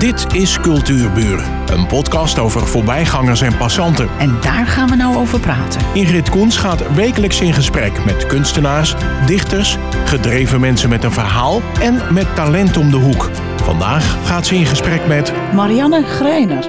Dit 0.00 0.34
is 0.34 0.60
Cultuurburen, 0.60 1.72
een 1.72 1.86
podcast 1.86 2.38
over 2.38 2.66
voorbijgangers 2.66 3.40
en 3.40 3.56
passanten. 3.56 4.08
En 4.18 4.40
daar 4.40 4.66
gaan 4.66 4.88
we 4.88 4.96
nou 4.96 5.16
over 5.16 5.40
praten. 5.40 5.80
Ingrid 5.94 6.30
Koens 6.30 6.56
gaat 6.56 6.94
wekelijks 6.94 7.40
in 7.40 7.52
gesprek 7.52 8.04
met 8.04 8.26
kunstenaars, 8.26 8.94
dichters, 9.26 9.76
gedreven 10.04 10.60
mensen 10.60 10.88
met 10.88 11.04
een 11.04 11.12
verhaal 11.12 11.60
en 11.80 12.14
met 12.14 12.34
talent 12.34 12.76
om 12.76 12.90
de 12.90 12.96
hoek. 12.96 13.30
Vandaag 13.56 14.26
gaat 14.26 14.46
ze 14.46 14.54
in 14.54 14.66
gesprek 14.66 15.06
met 15.06 15.32
Marianne 15.54 16.04
Greiner. 16.04 16.68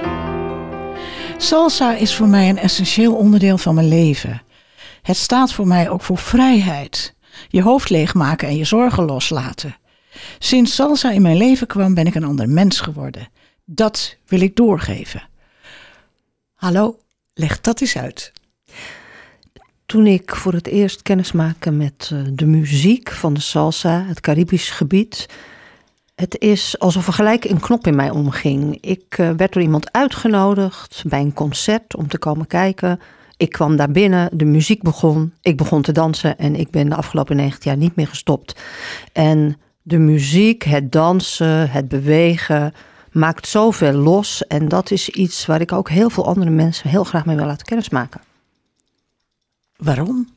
Salsa 1.36 1.94
is 1.94 2.14
voor 2.14 2.28
mij 2.28 2.48
een 2.48 2.58
essentieel 2.58 3.14
onderdeel 3.14 3.58
van 3.58 3.74
mijn 3.74 3.88
leven. 3.88 4.42
Het 5.02 5.16
staat 5.16 5.52
voor 5.52 5.66
mij 5.66 5.90
ook 5.90 6.02
voor 6.02 6.18
vrijheid. 6.18 7.14
Je 7.48 7.62
hoofd 7.62 7.90
leegmaken 7.90 8.48
en 8.48 8.56
je 8.56 8.64
zorgen 8.64 9.04
loslaten. 9.04 9.76
Sinds 10.38 10.74
salsa 10.74 11.10
in 11.10 11.22
mijn 11.22 11.36
leven 11.36 11.66
kwam, 11.66 11.94
ben 11.94 12.06
ik 12.06 12.14
een 12.14 12.24
ander 12.24 12.48
mens 12.48 12.80
geworden. 12.80 13.28
Dat 13.64 14.16
wil 14.26 14.40
ik 14.40 14.56
doorgeven. 14.56 15.22
Hallo, 16.54 16.98
leg 17.34 17.60
dat 17.60 17.80
eens 17.80 17.96
uit. 17.96 18.32
Toen 19.86 20.06
ik 20.06 20.34
voor 20.34 20.52
het 20.52 20.66
eerst 20.66 21.02
kennis 21.02 21.32
maakte 21.32 21.70
met 21.70 22.10
eh, 22.12 22.18
de 22.32 22.46
muziek 22.46 23.10
van 23.10 23.34
de 23.34 23.40
salsa, 23.40 24.04
het 24.06 24.20
Caribisch 24.20 24.70
gebied. 24.70 25.28
Het 26.14 26.38
is 26.38 26.78
alsof 26.78 27.06
er 27.06 27.12
gelijk 27.12 27.44
een 27.44 27.60
knop 27.60 27.86
in 27.86 27.96
mij 27.96 28.10
omging. 28.10 28.78
Ik 28.80 29.18
eh, 29.18 29.30
werd 29.36 29.52
door 29.52 29.62
iemand 29.62 29.92
uitgenodigd 29.92 31.04
bij 31.06 31.20
een 31.20 31.32
concert 31.32 31.96
om 31.96 32.08
te 32.08 32.18
komen 32.18 32.46
kijken. 32.46 33.00
Ik 33.36 33.50
kwam 33.50 33.76
daar 33.76 33.90
binnen, 33.90 34.38
de 34.38 34.44
muziek 34.44 34.82
begon, 34.82 35.32
ik 35.40 35.56
begon 35.56 35.82
te 35.82 35.92
dansen 35.92 36.38
en 36.38 36.56
ik 36.56 36.70
ben 36.70 36.88
de 36.88 36.96
afgelopen 36.96 37.36
90 37.36 37.64
jaar 37.64 37.76
niet 37.76 37.96
meer 37.96 38.08
gestopt. 38.08 38.60
En 39.12 39.56
de 39.82 39.98
muziek, 39.98 40.62
het 40.62 40.92
dansen, 40.92 41.70
het 41.70 41.88
bewegen 41.88 42.72
maakt 43.12 43.46
zoveel 43.48 43.92
los. 43.92 44.46
En 44.46 44.68
dat 44.68 44.90
is 44.90 45.08
iets 45.08 45.46
waar 45.46 45.60
ik 45.60 45.72
ook 45.72 45.88
heel 45.88 46.10
veel 46.10 46.26
andere 46.26 46.50
mensen 46.50 46.90
heel 46.90 47.04
graag 47.04 47.24
mee 47.24 47.36
wil 47.36 47.46
laten 47.46 47.66
kennismaken. 47.66 48.20
Waarom? 49.76 50.28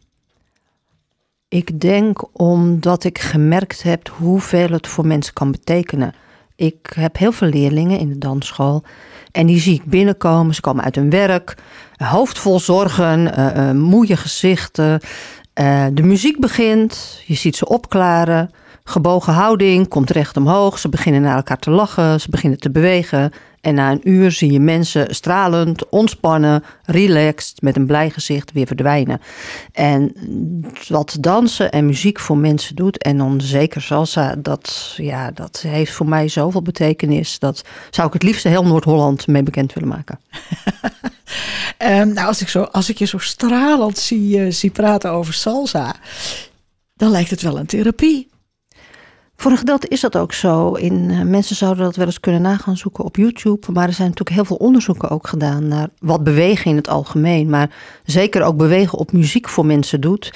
Ik 1.47 1.79
denk 1.79 2.39
omdat 2.39 3.03
ik 3.03 3.19
gemerkt 3.19 3.83
heb 3.83 4.13
hoeveel 4.17 4.69
het 4.69 4.87
voor 4.87 5.07
mensen 5.07 5.33
kan 5.33 5.51
betekenen. 5.51 6.13
Ik 6.55 6.91
heb 6.95 7.17
heel 7.17 7.31
veel 7.31 7.47
leerlingen 7.47 7.99
in 7.99 8.09
de 8.09 8.17
dansschool. 8.17 8.83
En 9.31 9.45
die 9.45 9.59
zie 9.59 9.73
ik 9.73 9.85
binnenkomen. 9.85 10.55
Ze 10.55 10.61
komen 10.61 10.83
uit 10.83 10.95
hun 10.95 11.09
werk, 11.09 11.57
hoofd 11.95 12.39
vol 12.39 12.59
zorgen, 12.59 13.39
uh, 13.39 13.55
uh, 13.55 13.71
moeie 13.71 14.17
gezichten. 14.17 14.99
Uh, 15.61 15.85
de 15.93 16.03
muziek 16.03 16.39
begint, 16.39 17.21
je 17.25 17.33
ziet 17.33 17.55
ze 17.55 17.67
opklaren 17.67 18.51
gebogen 18.83 19.33
houding, 19.33 19.87
komt 19.87 20.09
recht 20.09 20.37
omhoog. 20.37 20.79
Ze 20.79 20.89
beginnen 20.89 21.21
naar 21.21 21.35
elkaar 21.35 21.59
te 21.59 21.69
lachen, 21.69 22.21
ze 22.21 22.29
beginnen 22.29 22.59
te 22.59 22.71
bewegen. 22.71 23.31
En 23.65 23.75
na 23.75 23.91
een 23.91 24.09
uur 24.09 24.31
zie 24.31 24.51
je 24.51 24.59
mensen 24.59 25.15
stralend, 25.15 25.89
ontspannen, 25.89 26.63
relaxed, 26.83 27.61
met 27.61 27.75
een 27.75 27.85
blij 27.85 28.09
gezicht 28.09 28.51
weer 28.51 28.67
verdwijnen. 28.67 29.21
En 29.71 30.13
wat 30.87 31.17
dansen 31.19 31.71
en 31.71 31.85
muziek 31.85 32.19
voor 32.19 32.37
mensen 32.37 32.75
doet, 32.75 32.97
en 32.97 33.17
dan 33.17 33.41
zeker 33.41 33.81
salsa, 33.81 34.35
dat, 34.35 34.93
ja, 34.97 35.31
dat 35.31 35.63
heeft 35.67 35.91
voor 35.91 36.07
mij 36.07 36.27
zoveel 36.27 36.61
betekenis. 36.61 37.39
Dat 37.39 37.63
zou 37.89 38.07
ik 38.07 38.13
het 38.13 38.23
liefst 38.23 38.43
heel 38.43 38.65
Noord-Holland 38.65 39.27
mee 39.27 39.43
bekend 39.43 39.73
willen 39.73 39.89
maken. 39.89 40.19
um, 41.77 42.13
nou, 42.17 42.27
als 42.27 42.41
ik, 42.41 42.47
zo, 42.47 42.61
als 42.61 42.89
ik 42.89 42.97
je 42.97 43.05
zo 43.05 43.17
stralend 43.17 43.97
zie, 43.97 44.37
uh, 44.37 44.51
zie 44.51 44.71
praten 44.71 45.11
over 45.11 45.33
salsa, 45.33 45.95
dan 46.95 47.11
lijkt 47.11 47.29
het 47.29 47.41
wel 47.41 47.59
een 47.59 47.65
therapie. 47.65 48.33
Voor 49.35 49.51
een 49.51 49.57
gedeelte 49.57 49.87
is 49.87 50.01
dat 50.01 50.17
ook 50.17 50.33
zo. 50.33 50.71
In, 50.71 51.09
uh, 51.09 51.21
mensen 51.21 51.55
zouden 51.55 51.83
dat 51.83 51.95
wel 51.95 52.05
eens 52.05 52.19
kunnen 52.19 52.41
nagaan 52.41 52.77
zoeken 52.77 53.03
op 53.03 53.15
YouTube. 53.15 53.71
Maar 53.71 53.87
er 53.87 53.93
zijn 53.93 54.07
natuurlijk 54.07 54.35
heel 54.35 54.45
veel 54.45 54.65
onderzoeken 54.65 55.09
ook 55.09 55.27
gedaan 55.27 55.67
naar 55.67 55.87
wat 55.99 56.23
bewegen 56.23 56.71
in 56.71 56.75
het 56.75 56.87
algemeen. 56.87 57.49
Maar 57.49 57.69
zeker 58.03 58.43
ook 58.43 58.57
bewegen 58.57 58.97
op 58.97 59.11
muziek 59.11 59.49
voor 59.49 59.65
mensen 59.65 60.01
doet. 60.01 60.33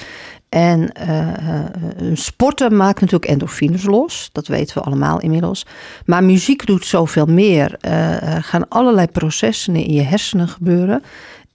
En 0.48 0.92
uh, 1.02 2.14
sporten 2.14 2.76
maakt 2.76 3.00
natuurlijk 3.00 3.30
endorfines 3.30 3.82
los. 3.84 4.28
Dat 4.32 4.46
weten 4.46 4.78
we 4.78 4.84
allemaal 4.84 5.20
inmiddels. 5.20 5.66
Maar 6.06 6.24
muziek 6.24 6.66
doet 6.66 6.84
zoveel 6.84 7.26
meer. 7.26 7.76
er 7.80 8.42
gaan 8.42 8.68
allerlei 8.68 9.06
processen 9.06 9.76
in 9.76 9.92
je 9.92 10.02
hersenen 10.02 10.48
gebeuren. 10.48 11.02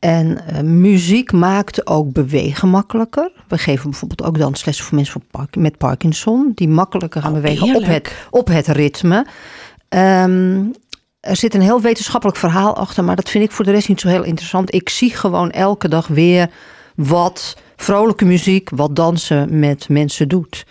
En 0.06 0.38
uh, 0.54 0.60
muziek 0.60 1.32
maakt 1.32 1.88
ook 1.88 2.12
bewegen 2.12 2.70
makkelijker. 2.70 3.32
We 3.48 3.58
geven 3.58 3.90
bijvoorbeeld 3.90 4.24
ook 4.30 4.38
danslessen 4.38 4.86
voor 4.86 4.96
mensen 4.96 5.24
met 5.58 5.78
Parkinson, 5.78 6.52
die 6.56 6.68
makkelijker 6.68 7.22
gaan 7.22 7.36
oh, 7.36 7.42
bewegen 7.42 7.76
op 7.76 7.86
het, 7.86 8.14
op 8.30 8.48
het 8.48 8.68
ritme. 8.68 9.26
Um, 9.90 10.72
er 11.20 11.36
zit 11.36 11.54
een 11.54 11.62
heel 11.62 11.82
wetenschappelijk 11.82 12.38
verhaal 12.38 12.76
achter, 12.76 13.04
maar 13.04 13.16
dat 13.16 13.30
vind 13.30 13.44
ik 13.44 13.52
voor 13.52 13.66
de 13.66 13.72
rest 13.72 13.88
niet 13.88 14.00
zo 14.00 14.08
heel 14.08 14.24
interessant. 14.24 14.74
Ik 14.74 14.90
zie 14.90 15.16
gewoon 15.16 15.52
elke 15.52 15.88
dag 15.88 16.08
weer 16.08 16.50
wat 16.96 17.58
vrolijke 17.76 18.26
muziek, 18.26 18.70
wat 18.70 18.96
dansen 18.96 19.60
met 19.60 19.90
mensen 19.90 20.28
doet. 20.28 20.66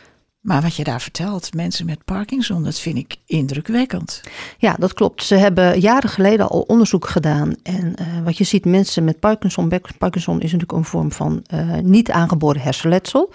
Maar 0.44 0.62
wat 0.62 0.74
je 0.74 0.84
daar 0.84 1.00
vertelt, 1.00 1.54
mensen 1.54 1.86
met 1.86 2.04
Parkinson, 2.04 2.64
dat 2.64 2.78
vind 2.78 2.96
ik 2.96 3.16
indrukwekkend. 3.26 4.20
Ja, 4.58 4.76
dat 4.78 4.92
klopt. 4.94 5.22
Ze 5.22 5.34
hebben 5.34 5.80
jaren 5.80 6.10
geleden 6.10 6.48
al 6.48 6.60
onderzoek 6.60 7.08
gedaan. 7.08 7.54
En 7.62 7.94
uh, 8.00 8.24
wat 8.24 8.38
je 8.38 8.44
ziet, 8.44 8.64
mensen 8.64 9.04
met 9.04 9.20
Parkinson, 9.20 9.70
Parkinson 9.98 10.36
is 10.36 10.52
natuurlijk 10.52 10.72
een 10.72 10.84
vorm 10.84 11.12
van 11.12 11.44
uh, 11.54 11.78
niet 11.82 12.10
aangeboren 12.10 12.60
hersenletsel. 12.60 13.32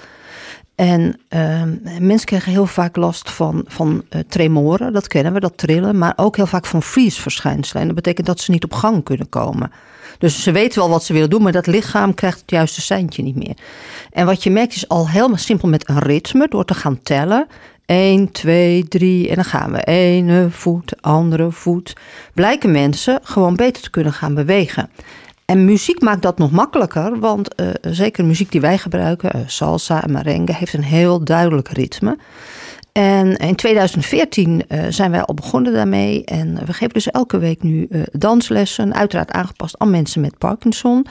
En 0.80 1.20
uh, 1.30 1.64
mensen 2.00 2.28
krijgen 2.28 2.52
heel 2.52 2.66
vaak 2.66 2.96
last 2.96 3.32
van, 3.32 3.64
van 3.68 4.04
uh, 4.10 4.22
tremoren, 4.28 4.94
dat 4.94 5.08
kennen 5.08 5.34
we, 5.34 5.40
dat 5.40 5.58
trillen. 5.58 5.98
Maar 5.98 6.14
ook 6.16 6.36
heel 6.36 6.48
vaak 6.48 6.66
van 6.66 6.84
freeze-verschijnselen. 6.84 7.82
En 7.82 7.88
dat 7.88 7.96
betekent 7.96 8.28
dat 8.28 8.40
ze 8.40 8.52
niet 8.52 8.64
op 8.64 8.74
gang 8.74 9.04
kunnen 9.04 9.30
komen. 9.30 9.72
Dus 10.18 10.44
ze 10.44 10.52
weten 10.52 10.80
wel 10.80 10.90
wat 10.90 11.04
ze 11.04 11.14
willen 11.14 11.30
doen, 11.30 11.42
maar 11.42 11.52
dat 11.52 11.68
lichaam 11.68 12.14
krijgt 12.14 12.40
het 12.40 12.52
juiste 12.52 12.82
seintje 12.82 13.24
niet 13.24 13.36
meer. 13.36 13.58
En 14.12 14.26
wat 14.26 14.44
je 14.44 14.50
merkt 14.50 14.76
is 14.76 14.88
al 14.88 15.10
helemaal 15.10 15.38
simpel 15.38 15.68
met 15.68 15.90
een 15.90 16.00
ritme, 16.00 16.48
door 16.48 16.66
te 16.66 16.74
gaan 16.74 17.02
tellen. 17.04 17.48
1, 17.86 18.32
2, 18.32 18.88
3 18.88 19.30
en 19.30 19.36
dan 19.36 19.46
gaan 19.46 19.72
we. 19.72 19.84
Ene 19.84 20.48
voet, 20.50 21.02
andere 21.02 21.52
voet. 21.52 21.94
Blijken 22.34 22.72
mensen 22.72 23.20
gewoon 23.24 23.56
beter 23.56 23.82
te 23.82 23.90
kunnen 23.90 24.14
gaan 24.14 24.34
bewegen. 24.34 24.90
En 25.50 25.66
muziek 25.66 26.02
maakt 26.02 26.22
dat 26.22 26.38
nog 26.38 26.52
makkelijker, 26.52 27.20
want 27.20 27.62
uh, 27.62 27.70
zeker 27.82 28.26
muziek 28.26 28.52
die 28.52 28.62
wij 28.62 28.78
gebruiken, 28.78 29.36
uh, 29.36 29.42
salsa 29.46 30.04
en 30.04 30.12
merengue, 30.12 30.56
heeft 30.56 30.74
een 30.74 30.84
heel 30.84 31.24
duidelijk 31.24 31.68
ritme. 31.68 32.18
En 32.92 33.36
in 33.36 33.56
2014 33.56 34.64
uh, 34.68 34.84
zijn 34.90 35.12
wij 35.12 35.22
al 35.22 35.34
begonnen 35.34 35.74
daarmee. 35.74 36.26
En 36.26 36.66
we 36.66 36.74
geven 36.74 36.94
dus 36.94 37.08
elke 37.08 37.38
week 37.38 37.64
nu 37.64 37.90
danslessen, 38.12 38.94
uiteraard 38.94 39.32
aangepast 39.32 39.78
aan 39.78 39.90
mensen 39.90 40.22
met 40.22 40.38
Parkinson. 40.38 41.06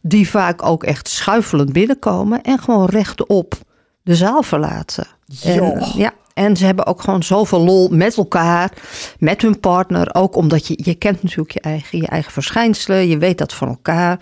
Die 0.00 0.28
vaak 0.28 0.62
ook 0.62 0.84
echt 0.84 1.08
schuifelend 1.08 1.72
binnenkomen 1.72 2.42
en 2.42 2.58
gewoon 2.58 2.86
rechtop 2.86 3.54
de 4.02 4.14
zaal 4.14 4.42
verlaten. 4.42 5.06
En, 5.42 5.82
ja, 5.96 6.12
en 6.34 6.56
ze 6.56 6.64
hebben 6.64 6.86
ook 6.86 7.02
gewoon 7.02 7.22
zoveel 7.22 7.60
lol 7.60 7.88
met 7.88 8.16
elkaar, 8.16 8.72
met 9.18 9.42
hun 9.42 9.60
partner. 9.60 10.14
Ook 10.14 10.36
omdat 10.36 10.66
je, 10.66 10.80
je 10.82 10.94
kent 10.94 11.22
natuurlijk 11.22 11.52
je 11.52 11.60
eigen, 11.60 11.98
je 11.98 12.06
eigen 12.06 12.32
verschijnselen, 12.32 13.08
je 13.08 13.18
weet 13.18 13.38
dat 13.38 13.54
van 13.54 13.68
elkaar. 13.68 14.20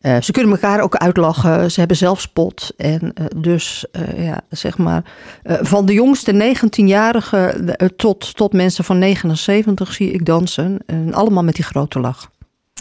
Uh, 0.00 0.20
ze 0.20 0.32
kunnen 0.32 0.52
elkaar 0.52 0.80
ook 0.80 0.96
uitlachen. 0.96 1.70
Ze 1.70 1.78
hebben 1.78 1.96
zelfspot. 1.96 2.72
En 2.76 3.12
uh, 3.20 3.26
dus, 3.36 3.86
uh, 3.92 4.26
ja, 4.26 4.40
zeg 4.50 4.78
maar, 4.78 5.04
van 5.44 5.86
de 5.86 5.92
jongste 5.92 6.54
19-jarigen 6.56 7.76
tot, 7.96 8.36
tot 8.36 8.52
mensen 8.52 8.84
van 8.84 8.98
79 8.98 9.92
zie 9.92 10.12
ik 10.12 10.26
dansen. 10.26 10.78
En 10.86 11.14
allemaal 11.14 11.44
met 11.44 11.54
die 11.54 11.64
grote 11.64 12.00
lach. 12.00 12.30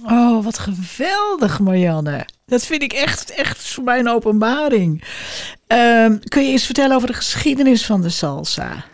Oh, 0.05 0.43
wat 0.43 0.59
geweldig, 0.59 1.59
Marianne. 1.59 2.25
Dat 2.51 2.65
vind 2.65 2.81
ik 2.81 2.93
echt, 2.93 3.31
echt 3.31 3.73
voor 3.73 3.83
mij 3.83 3.99
een 3.99 4.09
openbaring. 4.09 5.03
Ehm, 5.67 6.17
kun 6.27 6.45
je 6.45 6.51
eens 6.51 6.65
vertellen 6.65 6.95
over 6.95 7.07
de 7.07 7.13
geschiedenis 7.13 7.85
van 7.85 8.01
de 8.01 8.09
salsa? 8.09 8.85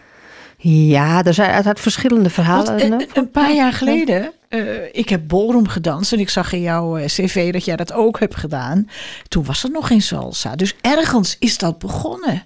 Ja, 0.58 1.24
er 1.24 1.34
zijn 1.34 1.52
uiteraard 1.52 1.80
verschillende 1.80 2.30
verhalen. 2.30 2.90
Want, 2.90 3.18
een 3.18 3.32
paar 3.32 3.54
jaar 3.54 3.74
geleden 3.74 4.32
uh, 4.50 4.84
ik 4.92 5.10
heb 5.10 5.28
ballroom 5.28 5.68
gedanst 5.68 6.14
en 6.14 6.20
ik 6.20 6.30
zag 6.30 6.54
in 6.54 6.62
jouw 6.62 6.98
uh, 6.98 7.06
cv 7.06 7.54
dat 7.54 7.66
jij 7.66 7.76
dat 7.76 7.94
ook 7.94 8.20
hebt 8.20 8.36
gedaan. 8.36 8.90
Toen 9.28 9.46
was 9.46 9.64
er 9.64 9.72
nog 9.72 9.88
geen 9.88 10.02
salsa. 10.02 10.56
Dus 10.56 10.76
ergens 10.82 11.36
is 11.40 11.58
dat 11.58 11.80
begonnen. 11.80 12.44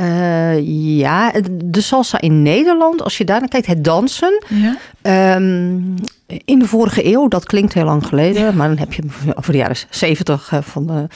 Uh, 0.00 0.58
ja, 0.98 1.32
de 1.64 1.80
salsa 1.80 2.20
in 2.20 2.42
Nederland, 2.42 3.02
als 3.02 3.18
je 3.18 3.24
daar 3.24 3.40
naar 3.40 3.48
kijkt, 3.48 3.66
het 3.66 3.84
dansen. 3.84 4.44
Ja. 4.48 5.34
Um, 5.36 5.94
in 6.44 6.58
de 6.58 6.66
vorige 6.66 7.06
eeuw, 7.06 7.28
dat 7.28 7.44
klinkt 7.44 7.74
heel 7.74 7.84
lang 7.84 8.06
geleden, 8.06 8.42
ja. 8.42 8.52
maar 8.52 8.68
dan 8.68 8.78
heb 8.78 8.92
je 8.92 9.02
over 9.34 9.52
de 9.52 9.58
jaren 9.58 9.76
70 9.90 10.52
van 10.60 10.86
de, 10.86 11.06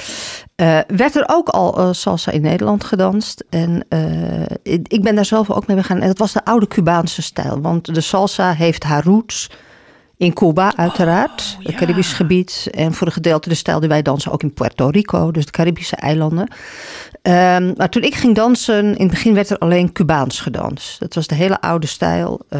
werd 0.96 1.17
er 1.17 1.25
ook 1.26 1.49
al 1.49 1.94
salsa 1.94 2.32
in 2.32 2.43
Nederland 2.43 2.84
gedanst. 2.84 3.44
En 3.50 3.87
ik 4.87 5.02
ben 5.02 5.14
daar 5.14 5.25
zelf 5.25 5.50
ook 5.50 5.67
mee 5.67 5.76
gegaan. 5.76 6.00
En 6.00 6.06
dat 6.06 6.19
was 6.19 6.32
de 6.32 6.44
oude 6.44 6.69
Cubaanse 6.69 7.23
stijl, 7.23 7.61
want 7.61 7.94
de 7.94 8.00
salsa 8.00 8.52
heeft 8.52 8.85
haar 8.85 9.05
roots 9.05 9.50
In 10.23 10.33
Cuba 10.33 10.73
uiteraard, 10.77 11.57
Oh, 11.59 11.65
het 11.65 11.73
ja. 11.73 11.79
Caribisch 11.79 12.13
gebied. 12.13 12.69
En 12.71 12.95
voor 12.95 13.07
een 13.07 13.13
gedeelte 13.13 13.49
de 13.49 13.55
stijl 13.55 13.81
die 13.81 13.89
wij 13.89 14.03
dansen 14.03 14.33
ook 14.33 14.43
in 14.43 14.55
Puerto 14.55 14.89
Rico, 14.89 15.31
dus 15.31 15.45
de 15.45 15.51
Caribische 15.51 15.97
eilanden. 15.97 16.49
Ehm, 17.23 17.73
maar 17.77 17.89
toen 17.89 18.03
ik 18.03 18.15
ging 18.15 18.35
dansen, 18.35 18.85
in 18.85 19.03
het 19.03 19.11
begin 19.11 19.35
werd 19.35 19.51
er 19.51 19.59
alleen 19.59 19.93
Cubaans 19.93 20.41
gedanst. 20.41 21.01
Dat 21.01 21.15
was 21.15 21.27
de 21.27 21.35
hele 21.35 21.61
oude 21.61 21.87
stijl. 21.87 22.41
eh, 22.49 22.59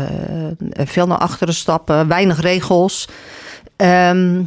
veel 0.87 1.06
naar 1.06 1.19
achteren 1.19 1.55
stappen, 1.55 2.09
weinig 2.09 2.41
regels. 2.41 3.09
Ehm, 3.76 4.43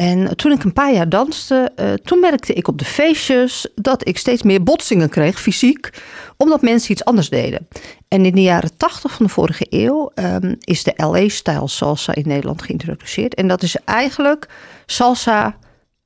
en 0.00 0.36
toen 0.36 0.52
ik 0.52 0.64
een 0.64 0.72
paar 0.72 0.92
jaar 0.92 1.08
danste, 1.08 1.70
eh, 1.76 1.92
toen 1.92 2.20
merkte 2.20 2.52
ik 2.52 2.68
op 2.68 2.78
de 2.78 2.84
feestjes 2.84 3.66
dat 3.74 4.08
ik 4.08 4.18
steeds 4.18 4.42
meer 4.42 4.62
botsingen 4.62 5.08
kreeg, 5.08 5.40
fysiek, 5.40 5.90
omdat 6.36 6.62
mensen 6.62 6.92
iets 6.92 7.04
anders 7.04 7.28
deden. 7.28 7.68
En 8.08 8.24
in 8.24 8.34
de 8.34 8.42
jaren 8.42 8.76
80 8.76 9.12
van 9.12 9.26
de 9.26 9.32
vorige 9.32 9.66
eeuw 9.68 10.10
ehm, 10.14 10.54
is 10.60 10.82
de 10.82 10.92
LA-stijl 10.96 11.68
salsa 11.68 12.14
in 12.14 12.24
Nederland 12.26 12.62
geïntroduceerd. 12.62 13.34
En 13.34 13.48
dat 13.48 13.62
is 13.62 13.76
eigenlijk 13.84 14.48
salsa 14.86 15.56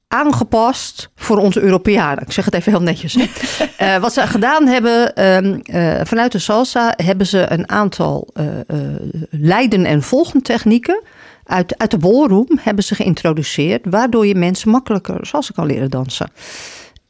aangepast 0.08 1.10
voor 1.16 1.38
onze 1.38 1.60
Europeanen. 1.60 2.24
Ik 2.24 2.32
zeg 2.32 2.44
het 2.44 2.54
even 2.54 2.72
heel 2.72 2.82
netjes. 2.82 3.16
Eh, 3.76 3.96
wat 3.96 4.12
ze 4.12 4.26
gedaan 4.26 4.66
hebben, 4.66 5.14
ehm, 5.14 5.58
eh, 5.62 6.00
vanuit 6.04 6.32
de 6.32 6.38
salsa 6.38 6.92
hebben 6.96 7.26
ze 7.26 7.46
een 7.48 7.68
aantal 7.68 8.34
leiden- 9.30 9.84
en 9.84 10.02
volgentechnieken 10.02 11.02
uit, 11.44 11.78
uit 11.78 11.90
de 11.90 11.98
ballroom 11.98 12.48
hebben 12.60 12.84
ze 12.84 12.94
geïntroduceerd, 12.94 13.86
waardoor 13.90 14.26
je 14.26 14.34
mensen 14.34 14.70
makkelijker 14.70 15.26
salsa 15.26 15.52
kan 15.54 15.66
leren 15.66 15.90
dansen. 15.90 16.30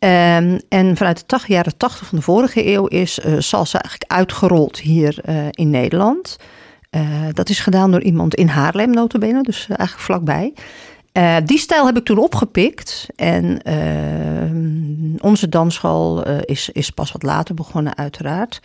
Ehm, 0.05 0.59
en 0.69 0.97
vanuit 0.97 1.29
de 1.29 1.39
jaren 1.47 1.77
80 1.77 2.07
van 2.07 2.19
de 2.19 2.25
vorige 2.25 2.67
eeuw 2.67 2.87
is 2.87 3.21
eh, 3.21 3.35
salsa 3.39 3.81
eigenlijk 3.81 4.13
uitgerold 4.13 4.79
hier 4.79 5.19
eh, 5.23 5.37
in 5.51 5.71
Nederland. 5.71 6.39
Eh, 6.91 7.03
dat 7.33 7.49
is 7.49 7.61
gedaan 7.61 7.91
door 7.91 8.03
iemand 8.03 8.35
in 8.35 8.49
Haarlem, 8.49 8.91
notabene, 8.91 9.43
dus 9.43 9.67
eigenlijk 9.69 10.01
vlakbij. 10.01 10.55
Die 11.45 11.59
stijl 11.59 11.87
heb 11.87 11.97
ik 11.97 12.05
toen 12.05 12.19
opgepikt. 12.19 13.07
En 13.17 13.63
ehm, 13.63 15.25
onze 15.27 15.49
dansschool 15.49 16.23
is, 16.41 16.69
is 16.73 16.91
pas 16.91 17.13
wat 17.13 17.23
later 17.23 17.55
begonnen, 17.55 17.97
uiteraard. 17.97 18.61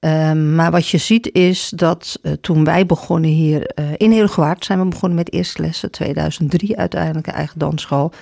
Ehm, 0.00 0.54
maar 0.54 0.70
wat 0.70 0.88
je 0.88 0.98
ziet 0.98 1.32
is 1.32 1.72
dat 1.74 2.18
eh, 2.22 2.32
toen 2.32 2.64
wij 2.64 2.86
begonnen 2.86 3.30
hier 3.30 3.66
eh, 3.66 3.84
in 3.96 4.10
Heergewaard... 4.12 4.64
zijn 4.64 4.78
we 4.78 4.88
begonnen 4.88 5.18
met 5.18 5.32
eerste 5.32 5.62
lessen, 5.62 5.90
2003 5.90 6.76
uiteindelijk, 6.78 7.26
eigen 7.26 7.58
dansschool... 7.58 8.12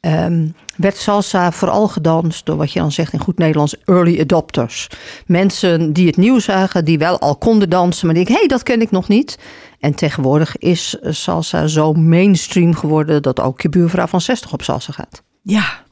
Ehm, 0.00 0.48
werd 0.76 0.96
salsa 0.96 1.52
vooral 1.52 1.88
gedanst 1.88 2.46
door 2.46 2.56
wat 2.56 2.72
je 2.72 2.78
dan 2.78 2.92
zegt 2.92 3.12
in 3.12 3.18
goed 3.18 3.38
Nederlands 3.38 3.76
early 3.84 4.20
adopters. 4.20 4.88
Mensen 5.26 5.92
die 5.92 6.06
het 6.06 6.16
nieuw 6.16 6.38
zagen, 6.38 6.84
die 6.84 6.98
wel 6.98 7.18
al 7.18 7.36
konden 7.36 7.70
dansen, 7.70 8.06
maar 8.06 8.14
die 8.14 8.24
denken, 8.24 8.42
hé, 8.42 8.48
hey, 8.48 8.58
dat 8.58 8.68
ken 8.68 8.80
ik 8.80 8.90
nog 8.90 9.08
niet. 9.08 9.38
En 9.80 9.94
tegenwoordig 9.94 10.56
is 10.56 10.98
eh, 10.98 11.12
salsa 11.12 11.66
zo 11.66 11.92
mainstream 11.92 12.74
geworden 12.74 13.22
dat 13.22 13.40
ook 13.40 13.60
je 13.60 13.68
buurvrouw 13.68 14.06
van 14.06 14.20
60 14.20 14.52
op 14.52 14.62
salsa 14.62 14.92
gaat. 14.92 15.22
Ja, 15.42 15.82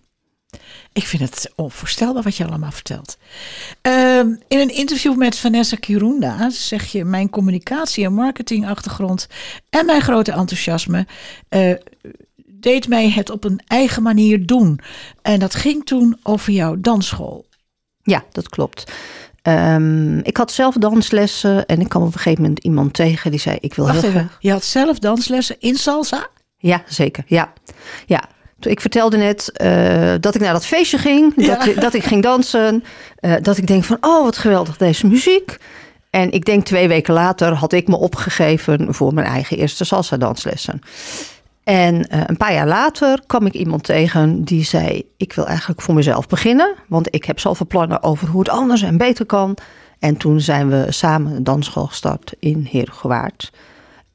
ik 0.92 1.06
vind 1.06 1.22
het 1.22 1.52
onvoorstelbaar 1.54 2.22
wat 2.22 2.36
je 2.36 2.46
allemaal 2.46 2.72
vertelt. 2.72 3.18
Ehm, 4.16 4.34
in 4.48 4.58
een 4.58 4.74
interview 4.74 5.16
met 5.16 5.38
Vanessa 5.38 5.76
Kirunda 5.76 6.50
zeg 6.50 6.84
je: 6.92 7.04
Mijn 7.04 7.30
communicatie- 7.30 8.04
en 8.04 8.12
marketingachtergrond 8.14 9.28
en 9.70 9.86
mijn 9.86 10.00
grote 10.00 10.32
enthousiasme 10.32 11.06
eh, 11.48 11.74
deed 12.46 12.88
mij 12.88 13.10
het 13.10 13.30
op 13.30 13.44
een 13.44 13.60
eigen 13.66 14.02
manier 14.02 14.46
doen. 14.46 14.80
En 15.22 15.38
dat 15.38 15.54
ging 15.54 15.84
toen 15.84 16.18
over 16.22 16.52
jouw 16.52 16.76
dansschool. 16.80 17.46
Ja, 18.02 18.24
dat 18.32 18.48
klopt. 18.48 18.92
Ehm, 19.42 20.18
ik 20.18 20.36
had 20.36 20.52
zelf 20.52 20.74
danslessen 20.74 21.66
en 21.66 21.80
ik 21.80 21.88
kwam 21.88 22.02
op 22.02 22.12
een 22.12 22.18
gegeven 22.20 22.42
moment 22.42 22.64
iemand 22.64 22.92
tegen 22.94 23.30
die 23.30 23.40
zei: 23.40 23.56
Ik 23.60 23.74
wil 23.74 23.84
Wacht 23.86 24.00
heel 24.00 24.10
even, 24.10 24.20
graag. 24.20 24.36
je 24.40 24.50
had 24.50 24.64
zelf 24.64 24.98
danslessen 24.98 25.56
in 25.58 25.74
salsa? 25.76 26.28
Ja, 26.56 26.82
zeker. 26.86 27.24
Ja, 27.26 27.52
ja. 28.06 28.28
Ik 28.60 28.80
vertelde 28.80 29.16
net 29.16 29.52
eh, 29.52 30.14
dat 30.20 30.34
ik 30.34 30.40
naar 30.40 30.52
dat 30.52 30.66
feestje 30.66 30.98
ging, 30.98 31.32
Ja. 31.36 31.64
dat, 31.64 31.74
dat 31.74 31.94
ik 31.94 32.04
ging 32.04 32.22
dansen, 32.22 32.84
eh, 33.16 33.34
dat 33.42 33.56
ik 33.56 33.66
denk 33.66 33.84
van, 33.84 33.96
oh 34.00 34.22
wat 34.22 34.36
geweldig 34.36 34.76
deze 34.76 35.06
muziek. 35.06 35.56
En 36.10 36.30
ik 36.30 36.44
denk 36.44 36.64
twee 36.64 36.88
weken 36.88 37.14
later 37.14 37.52
had 37.52 37.72
ik 37.72 37.88
me 37.88 37.96
opgegeven 37.96 38.94
voor 38.94 39.14
mijn 39.14 39.26
eigen 39.26 39.56
eerste 39.56 39.84
salsa 39.84 40.16
danslessen. 40.16 40.80
En 41.64 42.08
eh, 42.08 42.20
een 42.26 42.36
paar 42.36 42.52
jaar 42.52 42.66
later 42.66 43.20
kwam 43.26 43.46
ik 43.46 43.52
iemand 43.54 43.82
tegen 43.84 44.44
die 44.44 44.64
zei, 44.64 45.02
ik 45.16 45.32
wil 45.32 45.46
eigenlijk 45.46 45.82
voor 45.82 45.94
mezelf 45.94 46.26
beginnen, 46.26 46.74
want 46.88 47.14
ik 47.14 47.24
heb 47.24 47.40
zoveel 47.40 47.66
plannen 47.66 48.02
over 48.02 48.28
hoe 48.28 48.40
het 48.40 48.48
anders 48.48 48.82
en 48.82 48.96
beter 48.96 49.26
kan. 49.26 49.56
En 49.98 50.16
toen 50.16 50.40
zijn 50.40 50.68
we 50.68 50.86
samen 50.88 51.32
een 51.36 51.44
dansschool 51.44 51.86
gestart 51.86 52.34
in 52.38 52.66
Heergewaard. 52.70 53.52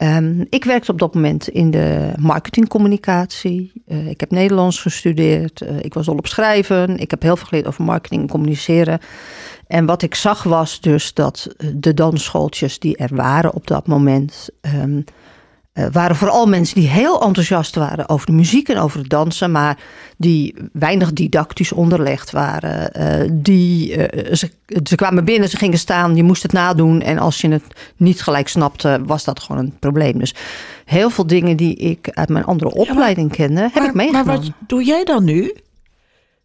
Ehm, 0.02 0.44
ik 0.50 0.64
werkte 0.64 0.92
op 0.92 1.00
dat 1.00 1.14
moment 1.14 1.48
in 1.48 1.72
de 1.72 2.14
marketingcommunicatie. 2.20 3.72
Eh, 3.88 4.08
ik 4.08 4.20
heb 4.20 4.32
Nederlands 4.32 4.82
gestudeerd. 4.82 5.62
Eh, 5.62 5.80
ik 5.80 5.94
was 5.94 6.08
al 6.08 6.16
op 6.16 6.28
schrijven. 6.28 6.98
Ik 6.98 7.12
heb 7.12 7.22
heel 7.22 7.36
veel 7.36 7.48
geleerd 7.48 7.68
over 7.68 7.84
marketing 7.84 8.22
en 8.22 8.28
communiceren. 8.28 9.00
En 9.68 9.86
wat 9.86 10.02
ik 10.02 10.16
zag 10.16 10.44
was 10.44 10.80
dus 10.80 11.14
dat 11.14 11.54
eh, 11.58 11.68
de 11.76 11.94
dansschooltjes 11.94 12.80
die 12.80 12.98
er 12.98 13.16
waren 13.16 13.54
op 13.54 13.68
dat 13.68 13.88
moment... 13.88 14.50
ehm, 14.62 15.02
eh, 15.74 15.86
waren 15.92 16.16
vooral 16.16 16.48
mensen 16.48 16.76
die 16.76 16.88
heel 16.88 17.22
enthousiast 17.22 17.76
waren 17.76 18.10
over 18.10 18.26
de 18.26 18.32
muziek 18.32 18.70
en 18.70 18.78
over 18.78 19.00
het 19.00 19.10
dansen, 19.10 19.52
maar 19.52 19.78
die 20.18 20.56
weinig 20.74 21.14
didactisch 21.14 21.72
onderlegd 21.72 22.32
waren. 22.32 22.94
Eh, 22.94 23.30
die, 23.34 23.96
eh, 23.96 24.34
ze, 24.34 24.50
ze 24.84 24.96
kwamen 24.96 25.26
binnen, 25.26 25.50
ze 25.50 25.58
gingen 25.58 25.78
staan, 25.78 26.16
je 26.16 26.24
moest 26.24 26.44
het 26.44 26.52
nadoen. 26.52 27.02
En 27.02 27.18
als 27.18 27.42
je 27.42 27.48
het 27.48 27.64
niet 27.98 28.22
gelijk 28.22 28.48
snapte, 28.48 29.02
was 29.06 29.24
dat 29.24 29.40
gewoon 29.40 29.62
een 29.62 29.74
probleem. 29.80 30.20
Dus 30.20 30.36
heel 30.86 31.10
veel 31.10 31.28
dingen 31.28 31.58
die 31.58 31.76
ik 31.76 32.10
uit 32.10 32.30
mijn 32.30 32.46
andere 32.46 32.74
opleiding 32.74 33.32
kende, 33.32 33.70
heb 33.74 33.84
ik 33.84 33.94
meegenomen. 33.94 34.26
maar 34.26 34.36
wat 34.36 34.52
doe 34.68 34.84
jij 34.84 35.04
dan 35.04 35.24
nu? 35.24 35.54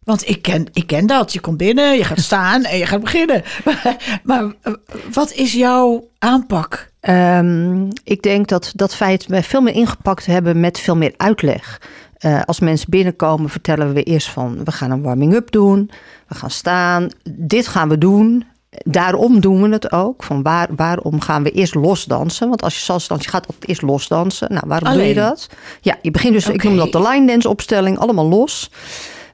Want 0.07 0.29
ik 0.29 0.41
ken, 0.41 0.65
ik 0.73 0.87
ken 0.87 1.05
dat. 1.05 1.33
Je 1.33 1.39
komt 1.39 1.57
binnen, 1.57 1.97
je 1.97 2.03
gaat 2.03 2.19
staan 2.19 2.63
en 2.63 2.77
je 2.77 2.85
gaat 2.85 3.01
beginnen. 3.01 3.43
Maar, 3.65 4.19
maar 4.23 4.53
eh, 4.61 4.73
wat 5.13 5.33
is 5.33 5.53
jouw 5.53 6.07
aanpak? 6.19 6.91
Ehm, 6.99 7.89
ik 8.03 8.21
denk 8.21 8.47
dat 8.47 8.71
dat 8.75 8.95
feit 8.95 9.25
wij 9.25 9.43
veel 9.43 9.61
meer 9.61 9.73
ingepakt 9.73 10.25
hebben 10.25 10.59
met 10.59 10.79
veel 10.79 10.95
meer 10.95 11.13
uitleg. 11.17 11.81
Eh, 12.17 12.41
als 12.45 12.59
mensen 12.59 12.89
binnenkomen, 12.89 13.49
vertellen 13.49 13.93
we 13.93 14.03
eerst 14.03 14.29
van 14.29 14.63
we 14.63 14.71
gaan 14.71 14.91
een 14.91 15.01
warming-up 15.01 15.51
doen. 15.51 15.91
We 16.27 16.35
gaan 16.35 16.51
staan. 16.51 17.09
Dit 17.31 17.67
gaan 17.67 17.89
we 17.89 17.97
doen. 17.97 18.45
Daarom 18.69 19.39
doen 19.39 19.61
we 19.61 19.69
het 19.69 19.91
ook. 19.91 20.23
Van 20.23 20.41
waar, 20.41 20.67
waarom 20.75 21.21
gaan 21.21 21.43
we 21.43 21.51
eerst 21.51 21.75
losdansen? 21.75 22.49
Want 22.49 22.63
als 22.63 22.73
je 22.73 22.81
salsa 22.81 23.07
danst, 23.07 23.23
je 23.23 23.31
gaat 23.31 23.47
altijd 23.47 23.67
eerst 23.67 23.81
losdansen. 23.81 24.53
Nou, 24.53 24.63
waarom 24.67 24.93
doe 24.93 25.03
je 25.03 25.13
dat? 25.13 25.49
Ja, 25.81 25.97
je 26.01 26.11
begint 26.11 26.33
dus, 26.33 26.47
ik 26.47 26.63
noem 26.63 26.77
dat 26.77 26.91
de 26.91 27.01
line 27.01 27.27
dance 27.27 27.49
opstelling, 27.49 27.97
allemaal 27.97 28.27
los. 28.27 28.69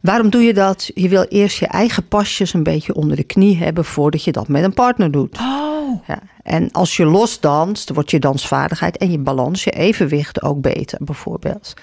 Waarom 0.03 0.29
doe 0.29 0.41
je 0.41 0.53
dat? 0.53 0.91
Je 0.94 1.09
wil 1.09 1.23
eerst 1.23 1.59
je 1.59 1.67
eigen 1.67 2.07
pasjes 2.07 2.53
een 2.53 2.63
beetje 2.63 2.94
onder 2.94 3.15
de 3.15 3.23
knie 3.23 3.57
hebben 3.57 3.85
voordat 3.85 4.23
je 4.23 4.31
dat 4.31 4.47
met 4.47 4.63
een 4.63 4.73
partner 4.73 5.11
doet. 5.11 5.38
Oh, 5.39 6.07
Ja, 6.07 6.19
en 6.44 6.71
als 6.71 6.97
je 6.97 7.05
los 7.05 7.39
danst, 7.39 7.89
wordt 7.89 8.11
je 8.11 8.19
dansvaardigheid 8.19 8.97
en 8.97 9.11
je 9.11 9.17
balans, 9.17 9.63
je 9.63 9.71
evenwicht 9.71 10.41
ook 10.41 10.61
beter, 10.61 11.00
bijvoorbeeld. 11.01 11.73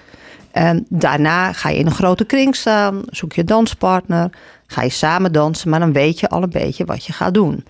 En 0.51 0.87
daarna 0.89 1.53
ga 1.53 1.69
je 1.69 1.79
in 1.79 1.87
een 1.87 1.93
grote 1.93 2.25
kring 2.25 2.57
staan, 2.57 3.03
zoek 3.07 3.33
je 3.33 3.45
danspartner, 3.45 4.31
ga 4.67 4.83
je 4.83 4.91
samen 4.91 5.33
dansen, 5.33 5.71
maar 5.71 5.81
dan 5.81 5.93
weet 5.93 6.21
je 6.21 6.29
al 6.29 6.43
een 6.43 6.51
beetje 6.51 6.85
wat 6.85 7.05
je 7.05 7.13
gaat 7.13 7.35
doen. 7.35 7.65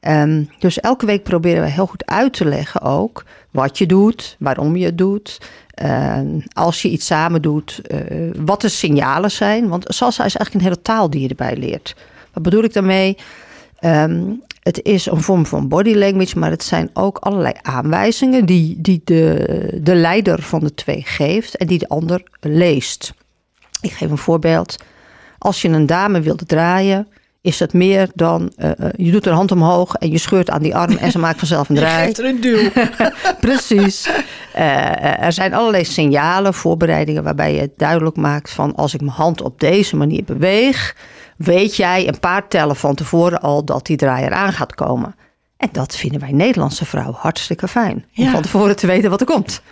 Ehm, 0.00 0.44
dus 0.58 0.80
elke 0.80 1.06
week 1.06 1.22
proberen 1.22 1.62
we 1.62 1.70
heel 1.70 1.86
goed 1.86 2.06
uit 2.06 2.32
te 2.32 2.44
leggen 2.44 2.80
ook 2.80 3.24
wat 3.50 3.78
je 3.78 3.86
doet, 3.86 4.36
waarom 4.38 4.76
je 4.76 4.84
het 4.84 4.98
doet. 4.98 5.40
Ehm, 5.74 6.40
als 6.52 6.82
je 6.82 6.88
iets 6.88 7.06
samen 7.06 7.42
doet, 7.42 7.80
eh, 7.86 8.00
wat 8.36 8.60
de 8.60 8.68
signalen 8.68 9.30
zijn. 9.30 9.68
Want 9.68 9.84
salsa 9.88 10.24
is 10.24 10.36
eigenlijk 10.36 10.54
een 10.54 10.70
hele 10.70 10.82
taal 10.82 11.10
die 11.10 11.20
je 11.20 11.28
erbij 11.28 11.56
leert. 11.56 11.96
Wat 12.32 12.42
bedoel 12.42 12.62
ik 12.62 12.72
daarmee? 12.72 13.16
Ehm, 13.78 14.24
het 14.62 14.82
is 14.82 15.06
een 15.06 15.22
vorm 15.22 15.46
van 15.46 15.68
body 15.68 15.94
language, 15.94 16.38
maar 16.38 16.50
het 16.50 16.62
zijn 16.62 16.90
ook 16.92 17.18
allerlei 17.18 17.54
aanwijzingen 17.62 18.46
die, 18.46 18.80
die 18.80 19.00
de, 19.04 19.78
de 19.82 19.94
leider 19.94 20.42
van 20.42 20.60
de 20.60 20.74
twee 20.74 21.02
geeft 21.04 21.56
en 21.56 21.66
die 21.66 21.78
de 21.78 21.88
ander 21.88 22.22
leest. 22.40 23.12
Ik 23.80 23.92
geef 23.92 24.10
een 24.10 24.18
voorbeeld. 24.18 24.76
Als 25.38 25.62
je 25.62 25.68
een 25.68 25.86
dame 25.86 26.20
wilt 26.20 26.48
draaien, 26.48 27.08
is 27.48 27.58
het 27.58 27.72
meer 27.72 28.08
dan 28.14 28.52
eh, 28.56 28.70
eh, 28.70 28.76
je 28.96 29.10
doet 29.10 29.26
een 29.26 29.32
hand 29.34 29.52
omhoog 29.52 29.94
en 29.94 30.10
je 30.10 30.18
scheurt 30.18 30.50
aan 30.50 30.62
die 30.62 30.76
arm 30.76 30.96
en 30.96 31.10
ze 31.10 31.18
maakt 31.18 31.38
vanzelf 31.38 31.68
een 31.68 31.74
je 31.74 31.80
draai. 31.80 32.04
geeft 32.04 32.18
er 32.18 32.24
een 32.24 32.40
duw. 32.40 32.70
Precies. 33.40 34.08
Eh, 34.52 35.22
er 35.24 35.32
zijn 35.32 35.54
allerlei 35.54 35.84
signalen, 35.84 36.54
voorbereidingen 36.54 37.22
waarbij 37.22 37.54
je 37.54 37.70
duidelijk 37.76 38.16
maakt 38.16 38.50
van 38.50 38.74
als 38.74 38.94
ik 38.94 39.00
mijn 39.00 39.12
hand 39.12 39.42
op 39.42 39.60
deze 39.60 39.96
manier 39.96 40.24
beweeg, 40.24 40.96
weet 41.36 41.76
jij 41.76 42.08
een 42.08 42.20
paar 42.20 42.48
tellen 42.48 42.76
van 42.76 42.94
tevoren 42.94 43.40
al 43.40 43.64
dat 43.64 43.86
die 43.86 43.96
draai 43.96 44.24
eraan 44.24 44.52
gaat 44.52 44.74
komen. 44.74 45.14
En 45.56 45.68
dat 45.72 45.96
vinden 45.96 46.20
wij 46.20 46.32
Nederlandse 46.32 46.84
vrouwen 46.84 47.14
hartstikke 47.18 47.68
fijn. 47.68 48.04
Om 48.16 48.24
Ja. 48.24 48.30
van 48.30 48.42
tevoren 48.42 48.76
te 48.76 48.86
weten 48.86 49.10
wat 49.10 49.20
er 49.20 49.26
komt. 49.26 49.62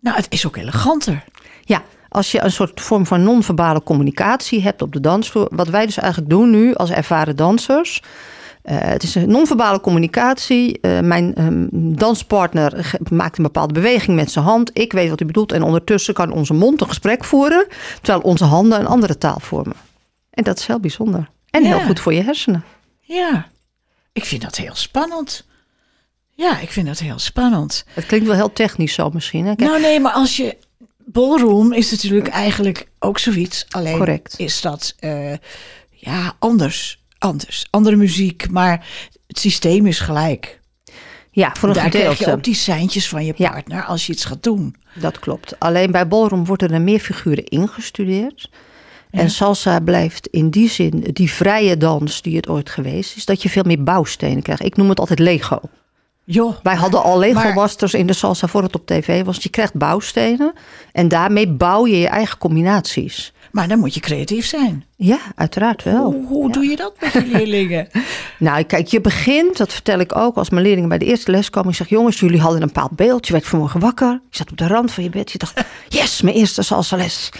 Nou, 0.00 0.16
het 0.16 0.26
is 0.28 0.46
ook 0.46 0.56
eleganter. 0.56 1.24
Ja, 1.64 1.82
als 2.14 2.32
je 2.32 2.42
een 2.42 2.52
soort 2.52 2.80
vorm 2.80 3.06
van 3.06 3.22
non-verbale 3.22 3.82
communicatie 3.82 4.62
hebt 4.62 4.82
op 4.82 4.92
de 4.92 5.00
dansvloer. 5.00 5.48
Wat 5.50 5.68
wij 5.68 5.86
dus 5.86 5.96
eigenlijk 5.98 6.30
doen 6.30 6.50
nu 6.50 6.74
als 6.74 6.90
ervaren 6.90 7.36
dansers. 7.36 8.02
Eh, 8.62 8.76
het 8.80 9.02
is 9.02 9.14
een 9.14 9.30
non-verbale 9.30 9.80
communicatie. 9.80 10.80
Eh, 10.80 11.00
mijn 11.00 11.34
ehm, 11.34 11.66
danspartner 11.72 12.96
maakt 13.10 13.36
een 13.36 13.42
bepaalde 13.44 13.72
beweging 13.74 14.16
met 14.16 14.30
zijn 14.30 14.44
hand. 14.44 14.70
Ik 14.78 14.92
weet 14.92 15.08
wat 15.08 15.18
hij 15.18 15.26
bedoelt. 15.26 15.52
En 15.52 15.62
ondertussen 15.62 16.14
kan 16.14 16.32
onze 16.32 16.54
mond 16.54 16.80
een 16.80 16.88
gesprek 16.88 17.24
voeren. 17.24 17.66
Terwijl 18.02 18.20
onze 18.24 18.44
handen 18.44 18.80
een 18.80 18.86
andere 18.86 19.18
taal 19.18 19.40
vormen. 19.40 19.76
En 20.30 20.44
dat 20.44 20.58
is 20.58 20.66
heel 20.66 20.80
bijzonder. 20.80 21.30
En 21.50 21.62
Ja. 21.62 21.68
heel 21.68 21.86
goed 21.86 22.00
voor 22.00 22.14
je 22.14 22.22
hersenen. 22.22 22.64
Ja, 23.00 23.46
ik 24.12 24.24
vind 24.24 24.42
dat 24.42 24.56
heel 24.56 24.74
spannend. 24.74 25.46
Ja, 26.30 26.58
ik 26.58 26.70
vind 26.70 26.86
dat 26.86 26.98
heel 26.98 27.18
spannend. 27.18 27.84
Het 27.94 28.06
klinkt 28.06 28.26
wel 28.26 28.36
heel 28.36 28.52
technisch 28.52 28.94
zo 28.94 29.10
misschien. 29.10 29.46
Hè? 29.46 29.54
Kijk, 29.54 29.70
Nou 29.70 29.80
nee, 29.82 30.00
maar 30.00 30.12
als 30.12 30.36
je... 30.36 30.56
Ballroom 31.06 31.72
is 31.72 31.90
natuurlijk 31.90 32.28
eigenlijk 32.28 32.88
ook 32.98 33.18
zoiets. 33.18 33.66
Alleen 33.68 33.96
Correct. 33.96 34.34
is 34.38 34.60
dat 34.60 34.94
eh, 34.98 35.32
ja, 35.90 36.32
anders. 36.38 37.02
Anders. 37.18 37.66
Andere 37.70 37.96
muziek, 37.96 38.50
maar 38.50 38.86
het 39.26 39.38
systeem 39.38 39.86
is 39.86 39.98
gelijk. 40.00 40.60
ja, 41.30 41.52
voor 41.58 41.68
een 41.68 41.74
Daar 41.74 41.88
krijg 41.90 42.18
je 42.18 42.32
ook 42.32 42.44
die 42.44 42.54
seintjes 42.54 43.08
van 43.08 43.24
je 43.24 43.34
Ja. 43.36 43.50
partner 43.50 43.84
als 43.84 44.06
je 44.06 44.12
iets 44.12 44.24
gaat 44.24 44.42
doen. 44.42 44.76
Dat 44.94 45.18
klopt. 45.18 45.58
Alleen 45.60 45.90
bij 45.90 46.08
ballroom 46.08 46.44
worden 46.44 46.70
er 46.70 46.80
meer 46.80 47.00
figuren 47.00 47.44
ingestudeerd. 47.44 48.50
En 49.10 49.30
salsa 49.30 49.80
blijft 49.80 50.26
in 50.26 50.50
die 50.50 50.68
zin 50.68 51.00
die 51.12 51.30
vrije 51.30 51.76
dans 51.76 52.22
die 52.22 52.36
het 52.36 52.48
ooit 52.48 52.70
geweest 52.70 53.16
is, 53.16 53.24
dat 53.24 53.42
je 53.42 53.48
veel 53.48 53.62
meer 53.62 53.82
bouwstenen 53.82 54.42
krijgt. 54.42 54.64
Ik 54.64 54.76
noem 54.76 54.88
het 54.88 55.00
altijd 55.00 55.18
Lego. 55.18 55.60
Joh, 56.26 56.54
Wij 56.62 56.74
hadden 56.74 57.02
al 57.02 57.18
Lego 57.18 57.34
maar- 57.42 57.54
Masters 57.54 57.94
in 57.94 58.06
de 58.06 58.12
salsa 58.12 58.46
voor 58.46 58.62
het 58.62 58.74
op 58.74 58.86
tv 58.86 59.24
was. 59.24 59.42
Je 59.42 59.48
krijgt 59.48 59.74
bouwstenen 59.74 60.52
en 60.92 61.08
daarmee 61.08 61.48
bouw 61.48 61.86
je 61.86 61.98
je 61.98 62.08
eigen 62.08 62.38
combinaties. 62.38 63.32
maar 63.52 63.68
dan 63.68 63.78
moet 63.78 63.94
je 63.94 64.00
creatief 64.00 64.46
zijn. 64.46 64.84
Ja, 64.96 65.18
uiteraard 65.34 65.82
wel. 65.82 66.04
Hoe, 66.12 66.26
hoe 66.26 66.50
doe 66.52 66.64
je 66.64 66.76
dat 66.76 66.92
met 67.00 67.12
je 67.12 67.26
leerlingen? 67.36 67.88
Nou, 68.38 68.62
kijk, 68.62 68.86
je 68.86 69.00
begint, 69.00 69.56
dat 69.56 69.72
vertel 69.72 69.98
ik 69.98 70.16
ook 70.16 70.36
als 70.36 70.50
mijn 70.50 70.62
leerlingen 70.62 70.88
bij 70.88 70.98
de 70.98 71.04
eerste 71.04 71.30
les 71.30 71.50
komen. 71.50 71.70
Ik 71.70 71.76
zeg, 71.76 71.88
jongens, 71.88 72.20
jullie 72.20 72.40
hadden 72.40 72.60
een 72.62 72.66
bepaald 72.66 72.96
beeld. 72.96 73.26
Je 73.26 73.32
werd 73.32 73.46
vanmorgen 73.46 73.80
wakker. 73.80 74.08
Je 74.30 74.36
zat 74.36 74.50
op 74.50 74.56
de 74.58 74.66
rand 74.66 74.92
van 74.92 75.04
je 75.04 75.10
bed. 75.10 75.32
Je 75.32 75.38
dacht, 75.38 75.64
yes, 75.88 76.22
mijn 76.22 76.36
eerste 76.36 76.62
salsa 76.62 76.96
les. 76.96 77.30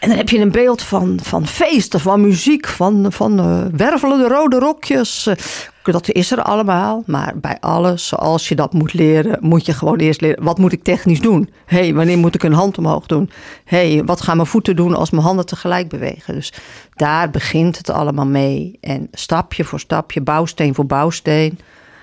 En 0.00 0.08
dan 0.08 0.16
heb 0.18 0.28
je 0.28 0.38
een 0.38 0.50
beeld 0.50 0.82
van, 0.82 1.18
van 1.22 1.46
feesten, 1.46 2.00
van 2.00 2.20
muziek, 2.20 2.66
van, 2.68 3.06
van 3.12 3.38
eh, 3.38 3.60
wervelende 3.76 4.28
rode 4.28 4.58
rokjes. 4.58 5.26
Eh, 5.26 5.34
Dat 5.82 6.10
is 6.10 6.30
er 6.30 6.42
allemaal. 6.42 7.02
Maar 7.06 7.32
bij 7.36 7.56
alles, 7.60 8.06
zoals 8.06 8.48
je 8.48 8.54
dat 8.54 8.72
moet 8.72 8.92
leren, 8.92 9.38
moet 9.40 9.66
je 9.66 9.72
gewoon 9.72 9.98
eerst 9.98 10.20
leren. 10.20 10.44
Wat 10.44 10.58
moet 10.58 10.72
ik 10.72 10.82
technisch 10.82 11.20
doen? 11.20 11.50
hey, 11.66 11.94
wanneer 11.94 12.18
moet 12.18 12.34
ik 12.34 12.42
een 12.42 12.52
hand 12.52 12.78
omhoog 12.78 13.06
doen? 13.06 13.30
hey, 13.64 14.02
wat 14.04 14.20
gaan 14.20 14.36
mijn 14.36 14.48
voeten 14.48 14.76
doen 14.76 14.94
als 14.94 15.10
mijn 15.10 15.22
handen 15.22 15.46
tegelijk 15.46 15.88
bewegen? 15.88 16.34
Dus 16.34 16.52
daar 16.94 17.30
begint 17.30 17.78
het 17.78 17.90
allemaal 17.90 18.26
mee. 18.26 18.78
En 18.80 19.08
stapje 19.12 19.64
voor 19.64 19.80
stapje, 19.80 20.20
bouwsteen 20.20 20.74
voor 20.74 20.86
bouwsteen, 20.86 21.58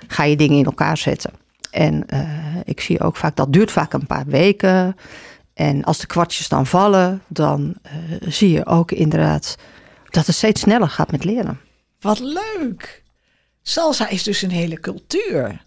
ga 0.08 0.24
je 0.24 0.36
dingen 0.36 0.58
in 0.58 0.66
elkaar 0.66 0.98
zetten. 0.98 1.32
En 1.72 2.08
eh, 2.08 2.28
ik 2.64 2.80
zie 2.80 3.02
ook 3.02 3.16
vaak, 3.16 3.36
dat 3.36 3.54
duurt 3.54 3.72
vaak 3.72 3.94
een 3.94 4.08
paar 4.08 4.26
weken. 4.26 4.96
En 5.54 5.84
als 5.84 5.98
de 5.98 6.08
kwartjes 6.08 6.50
dan 6.50 6.66
vallen, 6.66 7.22
dan 7.28 7.74
eh, 7.82 7.92
zie 8.28 8.52
je 8.52 8.66
ook 8.66 8.92
inderdaad 8.92 9.56
dat 10.10 10.26
het 10.26 10.36
steeds 10.36 10.62
sneller 10.62 10.90
gaat 10.90 11.12
met 11.12 11.24
leren. 11.24 11.60
Wat 12.00 12.20
leuk. 12.20 13.04
Salsa 13.62 14.10
is 14.10 14.24
dus 14.24 14.42
een 14.42 14.52
hele 14.52 14.80
cultuur. 14.80 15.62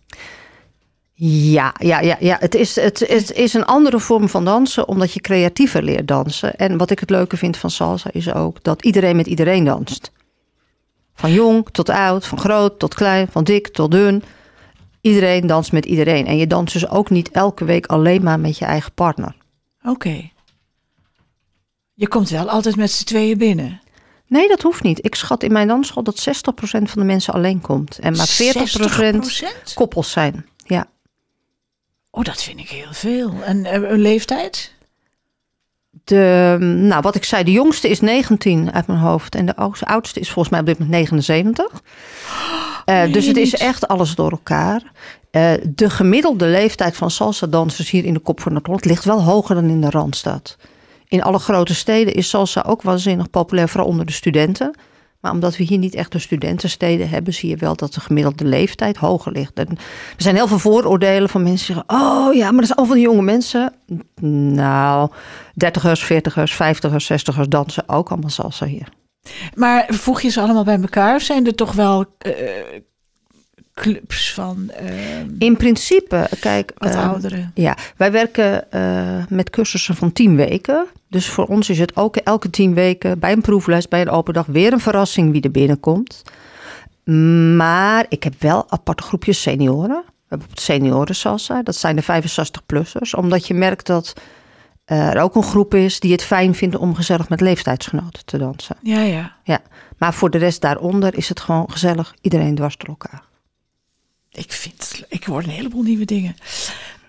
Ja, 1.24 1.74
ja, 1.78 2.00
ja, 2.00 2.16
ja. 2.20 2.36
Het, 2.40 2.54
is, 2.54 2.76
het, 2.76 2.98
het 2.98 3.32
is 3.32 3.54
een 3.54 3.64
andere 3.64 4.00
vorm 4.00 4.28
van 4.28 4.44
dansen, 4.44 4.88
omdat 4.88 5.12
je 5.12 5.20
creatiever 5.20 5.82
leert 5.82 6.08
dansen. 6.08 6.56
En 6.56 6.76
wat 6.76 6.90
ik 6.90 6.98
het 6.98 7.10
leuke 7.10 7.36
vind 7.36 7.56
van 7.56 7.70
salsa 7.70 8.10
is 8.12 8.32
ook 8.32 8.62
dat 8.62 8.84
iedereen 8.84 9.16
met 9.16 9.26
iedereen 9.26 9.64
danst. 9.64 10.12
Van 11.14 11.32
jong 11.32 11.68
tot 11.72 11.88
oud, 11.88 12.26
van 12.26 12.38
groot 12.38 12.78
tot 12.78 12.94
klein, 12.94 13.28
van 13.30 13.44
dik 13.44 13.68
tot 13.68 13.90
dun. 13.90 14.22
Iedereen 15.00 15.46
danst 15.46 15.72
met 15.72 15.84
iedereen. 15.84 16.26
En 16.26 16.36
je 16.36 16.46
danst 16.46 16.72
dus 16.72 16.88
ook 16.88 17.10
niet 17.10 17.30
elke 17.30 17.64
week 17.64 17.86
alleen 17.86 18.22
maar 18.22 18.40
met 18.40 18.58
je 18.58 18.64
eigen 18.64 18.92
partner. 18.92 19.36
Oké. 19.84 20.30
Je 21.94 22.08
komt 22.08 22.30
wel 22.30 22.48
altijd 22.48 22.76
met 22.76 22.90
z'n 22.90 23.04
tweeën 23.04 23.38
binnen. 23.38 23.81
Nee, 24.32 24.48
dat 24.48 24.62
hoeft 24.62 24.82
niet. 24.82 25.04
Ik 25.04 25.14
schat 25.14 25.42
in 25.42 25.52
mijn 25.52 25.68
dansschool 25.68 26.02
dat 26.02 26.28
60% 26.28 26.30
van 26.62 26.86
de 26.94 27.04
mensen 27.04 27.34
alleen 27.34 27.60
komt. 27.60 27.98
En 27.98 28.16
maar 28.16 28.28
40% 28.28 28.30
60%? 29.68 29.74
koppels 29.74 30.10
zijn. 30.10 30.46
Ja. 30.64 30.86
Oh, 32.10 32.24
dat 32.24 32.42
vind 32.42 32.58
ik 32.58 32.68
heel 32.68 32.92
veel. 32.92 33.32
En 33.44 33.64
eh, 33.64 33.90
een 33.90 34.00
leeftijd? 34.00 34.72
De, 36.04 36.56
nou, 36.60 37.02
wat 37.02 37.14
ik 37.14 37.24
zei, 37.24 37.44
de 37.44 37.50
jongste 37.50 37.88
is 37.88 38.00
19 38.00 38.72
uit 38.72 38.86
mijn 38.86 38.98
hoofd. 38.98 39.34
En 39.34 39.46
de 39.46 39.56
oudste- 39.56 40.20
is 40.20 40.30
volgens 40.30 40.48
mij 40.48 40.60
op 40.60 40.66
dit 40.66 40.78
moment 40.78 40.94
79. 40.96 41.82
Eh, 42.84 43.12
dus 43.12 43.26
het 43.26 43.36
is 43.36 43.54
echt 43.54 43.88
alles 43.88 44.14
door 44.14 44.30
elkaar. 44.30 44.82
Eh, 45.30 45.52
de 45.68 45.90
gemiddelde 45.90 46.46
leeftijd 46.46 46.96
van 46.96 47.10
salsa-dansers 47.10 47.90
hier 47.90 48.04
in 48.04 48.14
de 48.14 48.20
Kop 48.20 48.40
van 48.40 48.52
Noord-Holland 48.52 48.84
ligt 48.84 49.04
wel 49.04 49.22
hoger 49.22 49.54
dan 49.54 49.68
in 49.68 49.80
de 49.80 49.90
Randstad. 49.90 50.56
In 51.12 51.22
alle 51.22 51.38
grote 51.38 51.74
steden 51.74 52.14
is 52.14 52.28
salsa 52.28 52.64
ook 52.66 52.82
waanzinnig 52.82 53.30
populair, 53.30 53.68
vooral 53.68 53.88
onder 53.88 54.06
de 54.06 54.12
studenten. 54.12 54.74
Maar 55.20 55.32
omdat 55.32 55.56
we 55.56 55.64
hier 55.64 55.78
niet 55.78 55.94
echt 55.94 56.12
de 56.12 56.18
studentensteden 56.18 57.08
hebben, 57.08 57.34
zie 57.34 57.48
je 57.48 57.56
wel 57.56 57.76
dat 57.76 57.94
de 57.94 58.00
gemiddelde 58.00 58.44
leeftijd 58.44 58.96
hoger 58.96 59.32
ligt. 59.32 59.58
Er 59.58 59.66
zijn 60.16 60.34
heel 60.34 60.46
veel 60.46 60.58
vooroordelen 60.58 61.28
van 61.28 61.42
mensen 61.42 61.66
die 61.66 61.76
zeggen: 61.76 62.04
Oh 62.04 62.34
ja, 62.34 62.50
maar 62.50 62.58
dat 62.58 62.66
zijn 62.66 62.78
al 62.78 62.84
van 62.84 62.94
die 62.94 63.04
jonge 63.04 63.22
mensen. 63.22 63.72
Nou, 64.54 65.10
dertigers, 65.54 66.04
veertigers, 66.04 66.54
vijftigers, 66.54 67.06
zestigers 67.06 67.48
dansen 67.48 67.88
ook 67.88 68.10
allemaal 68.10 68.30
salsa 68.30 68.66
hier. 68.66 68.88
Maar 69.54 69.86
voeg 69.88 70.20
je 70.20 70.28
ze 70.28 70.40
allemaal 70.40 70.64
bij 70.64 70.80
elkaar? 70.80 71.20
Zijn 71.20 71.46
er 71.46 71.54
toch 71.54 71.72
wel 71.72 72.04
eh, 72.18 72.32
clubs 73.82 74.34
van 74.34 74.70
eh, 74.70 75.20
In 75.38 75.56
principe, 75.56 76.28
kijk. 76.40 76.72
wat 76.76 76.94
eh, 76.94 77.08
ouderen? 77.08 77.50
Ja, 77.54 77.76
wij 77.96 78.12
werken 78.12 78.72
eh, 78.72 79.24
met 79.28 79.50
cursussen 79.50 79.96
van 79.96 80.12
tien 80.12 80.36
weken. 80.36 80.86
Dus 81.08 81.28
voor 81.28 81.46
ons 81.46 81.70
is 81.70 81.78
het 81.78 81.96
ook 81.96 82.16
elke 82.16 82.50
tien 82.50 82.74
weken 82.74 83.18
bij 83.18 83.32
een 83.32 83.40
proefles, 83.40 83.88
bij 83.88 84.00
een 84.00 84.10
open 84.10 84.34
dag, 84.34 84.46
weer 84.46 84.72
een 84.72 84.80
verrassing 84.80 85.32
wie 85.32 85.42
er 85.42 85.50
binnenkomt. 85.50 86.22
Maar 87.56 88.06
ik 88.08 88.22
heb 88.24 88.34
wel 88.38 88.70
aparte 88.70 89.02
groepjes 89.02 89.42
senioren. 89.42 90.02
We 90.06 90.38
hebben 90.38 90.48
senioren 90.52 91.14
salsa, 91.14 91.62
dat 91.62 91.76
zijn 91.76 91.96
de 91.96 92.02
65-plussers. 92.02 93.14
Omdat 93.16 93.46
je 93.46 93.54
merkt 93.54 93.86
dat 93.86 94.12
er 94.84 95.20
ook 95.20 95.34
een 95.34 95.42
groep 95.42 95.74
is 95.74 96.00
die 96.00 96.12
het 96.12 96.22
fijn 96.22 96.54
vindt 96.54 96.76
om 96.76 96.94
gezellig 96.94 97.28
met 97.28 97.40
leeftijdsgenoten 97.40 98.24
te 98.24 98.38
dansen. 98.38 98.76
Ja, 98.82 99.00
ja. 99.00 99.36
Ja, 99.44 99.60
maar 99.98 100.14
voor 100.14 100.30
de 100.30 100.38
rest 100.38 100.60
daaronder 100.60 101.16
is 101.16 101.28
het 101.28 101.40
gewoon 101.40 101.70
gezellig, 101.70 102.14
iedereen 102.20 102.54
dwars 102.54 102.76
door 102.76 102.88
elkaar. 102.88 103.30
Ik 104.32 104.52
vind 104.52 105.02
ik 105.08 105.24
hoor 105.24 105.42
een 105.42 105.48
heleboel 105.48 105.82
nieuwe 105.82 106.04
dingen. 106.04 106.36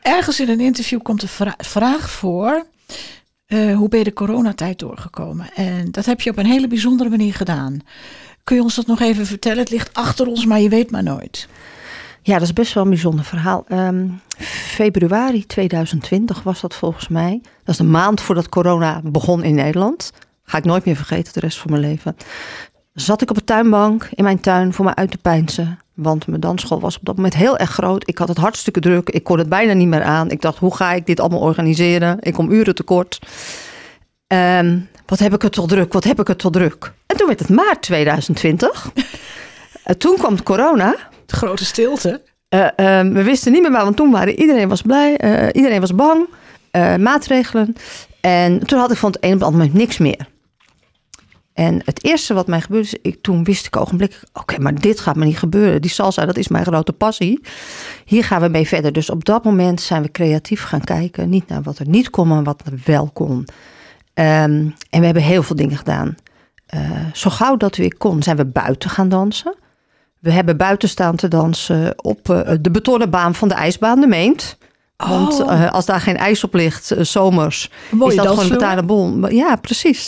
Ergens 0.02 0.40
in 0.40 0.50
een 0.50 0.60
interview 0.60 1.02
komt 1.02 1.22
de 1.22 1.28
vra- 1.28 1.56
vraag 1.58 2.10
voor: 2.10 2.66
eh, 3.46 3.76
hoe 3.76 3.90
ben 3.90 4.00
je 4.00 4.06
de 4.06 4.14
coronatijd 4.14 4.80
doorgekomen? 4.80 5.54
En 5.56 5.92
dat 5.92 6.06
heb 6.06 6.22
je 6.22 6.30
op 6.30 6.38
een 6.38 6.46
hele 6.46 6.68
bijzondere 6.68 7.10
manier 7.10 7.34
gedaan. 7.34 7.80
Kun 8.44 8.56
je 8.56 8.62
ons 8.62 8.76
dat 8.76 8.88
nog 8.88 9.00
even 9.02 9.26
vertellen? 9.26 9.58
Het 9.58 9.70
ligt 9.70 9.94
achter 9.94 10.28
ons, 10.28 10.46
maar 10.46 10.60
je 10.60 10.70
weet 10.70 10.92
maar 10.92 11.04
nooit. 11.04 11.48
Ja, 12.22 12.34
dat 12.34 12.42
is 12.42 12.54
best 12.54 12.74
wel 12.74 12.84
een 12.84 12.90
bijzonder 12.90 13.26
verhaal. 13.26 13.66
Ehm, 13.68 14.08
februari 14.76 15.46
2020 15.46 16.44
was 16.44 16.62
dat 16.62 16.76
volgens 16.76 17.08
mij. 17.08 17.42
Dat 17.44 17.68
is 17.68 17.78
de 17.78 17.84
maand 17.84 18.22
voordat 18.22 18.50
corona 18.50 19.02
begon 19.04 19.44
in 19.44 19.56
Nederland. 19.56 20.12
Ga 20.44 20.58
ik 20.58 20.64
nooit 20.64 20.86
meer 20.86 20.96
vergeten 20.96 21.34
de 21.34 21.40
rest 21.40 21.58
van 21.58 21.72
mijn 21.72 21.84
leven. 21.84 22.16
Zat 22.94 23.22
ik 23.22 23.30
op 23.30 23.38
een 23.38 23.44
tuinbank 23.44 24.10
in 24.12 24.24
mijn 24.24 24.40
tuin 24.40 24.74
voor 24.74 24.86
mij 24.86 24.96
uit 24.96 25.12
te 25.12 25.18
pijnsen. 25.18 25.80
Want 25.94 26.28
mijn 26.28 26.42
dansschool 26.42 26.80
was 26.80 26.98
op 26.98 27.06
dat 27.06 27.16
moment 27.16 27.36
heel 27.36 27.58
erg 27.58 27.70
groot. 27.70 28.10
Ik 28.10 28.18
had 28.18 28.28
het 28.28 28.38
hartstikke 28.38 28.80
druk. 28.80 29.10
Ik 29.10 29.24
kon 29.24 29.38
het 29.38 29.50
bijna 29.50 29.74
niet 29.74 29.88
meer 29.88 30.04
aan. 30.04 30.30
Ik 30.30 30.42
dacht, 30.42 30.58
hoe 30.58 30.76
ga 30.76 30.94
ik 30.94 31.06
dit 31.06 31.20
allemaal 31.20 31.40
organiseren? 31.40 32.18
Ik 32.20 32.34
kom 32.34 32.52
uren 32.52 32.76
tekort. 32.76 33.20
Ehm, 34.28 34.80
wat 35.06 35.20
heb 35.20 35.34
ik 35.34 35.42
het 35.42 35.52
toch 35.52 35.68
druk? 35.68 35.94
Wat 35.94 36.04
heb 36.04 36.20
ik 36.20 36.28
het 36.28 36.38
toch 36.38 36.52
druk? 36.52 36.94
En 37.06 37.18
toen 37.18 37.28
werd 37.28 37.40
het 37.40 37.50
maart 37.50 37.82
2020. 37.82 38.90
En 39.84 39.98
toen 39.98 40.16
kwam 40.18 40.44
corona. 40.44 40.96
De 41.26 41.36
grote 41.36 41.66
stilte. 41.66 42.22
Eh, 42.50 42.68
ehm, 42.76 43.14
we 43.14 43.24
wisten 43.24 43.52
niet 43.52 43.62
meer 43.62 43.72
waar, 43.72 43.84
want 43.84 43.96
toen 43.96 44.12
waren 44.12 44.40
iedereen 44.40 44.70
was 44.70 44.82
blij, 44.82 45.18
eh, 45.18 45.48
iedereen 45.52 45.80
was 45.80 45.96
bang, 45.96 46.28
eh, 46.72 46.96
maatregelen. 46.96 47.76
En 48.22 48.68
toen 48.68 48.80
had 48.80 48.92
ik 48.92 48.98
van 48.98 49.12
het 49.12 49.24
een 49.24 49.34
op 49.34 49.40
het 49.40 49.48
andere 49.48 49.64
moment 49.64 49.82
niks 49.82 49.98
meer. 49.98 50.28
En 51.54 51.82
het 51.86 52.04
eerste 52.04 52.34
wat 52.34 52.48
mij 52.48 52.62
gebeurde, 52.62 52.88
is, 52.88 52.98
ik, 53.02 53.22
toen 53.22 53.44
wist 53.44 53.66
ik 53.66 53.76
ogenblikkelijk, 53.78 54.28
oké, 54.34 54.60
maar 54.60 54.76
dit 54.76 55.00
gaat 55.00 55.16
me 55.16 55.26
niet 55.26 55.38
gebeuren. 55.38 55.82
Die 55.82 55.92
salsa, 55.92 56.26
dat 56.26 56.38
is 56.38 56.48
mijn 56.48 56.66
grote 56.66 56.94
passie. 56.94 57.42
Hier 58.06 58.24
gaan 58.24 58.42
we 58.42 58.48
mee 58.48 58.68
verder. 58.68 58.94
Dus 58.94 59.10
op 59.10 59.26
dat 59.26 59.44
moment 59.44 59.82
zijn 59.82 60.02
we 60.02 60.12
creatief 60.12 60.64
gaan 60.64 60.84
kijken, 60.84 61.30
niet 61.30 61.48
naar 61.48 61.62
wat 61.62 61.80
er 61.80 61.88
niet 61.88 62.10
kon, 62.10 62.28
maar 62.28 62.44
wat 62.44 62.62
er 62.66 62.80
wel 62.86 63.10
kon. 63.14 63.48
Ehm, 64.14 64.70
en 64.90 65.00
we 65.00 65.06
hebben 65.06 65.24
heel 65.24 65.44
veel 65.44 65.56
dingen 65.56 65.78
gedaan. 65.78 66.16
Eh, 66.66 66.82
zo 67.14 67.30
gauw 67.30 67.58
dat 67.58 67.76
weer 67.76 67.98
kon, 67.98 68.24
zijn 68.24 68.38
we 68.38 68.46
buiten 68.46 68.90
gaan 68.90 69.10
dansen. 69.10 69.56
We 70.20 70.32
hebben 70.32 70.58
buiten 70.58 70.90
staan 70.90 71.16
te 71.16 71.28
dansen 71.28 72.04
op 72.04 72.30
eh, 72.30 72.52
de 72.62 72.72
betonnen 72.72 73.10
baan 73.10 73.36
van 73.36 73.48
de 73.48 73.54
ijsbaan, 73.54 74.00
de 74.00 74.08
Meent. 74.08 74.58
Want 74.98 75.42
Oh. 75.42 75.52
eh, 75.52 75.72
als 75.72 75.86
daar 75.86 76.02
geen 76.02 76.18
ijs 76.18 76.44
op 76.44 76.54
ligt, 76.54 76.92
eh, 76.92 77.04
zomers, 77.04 77.70
is 77.92 78.16
dat 78.16 78.28
gewoon 78.28 78.44
een 78.44 78.50
betaalde 78.50 78.84
bol. 78.84 79.28
Ja, 79.30 79.56
precies. 79.56 80.08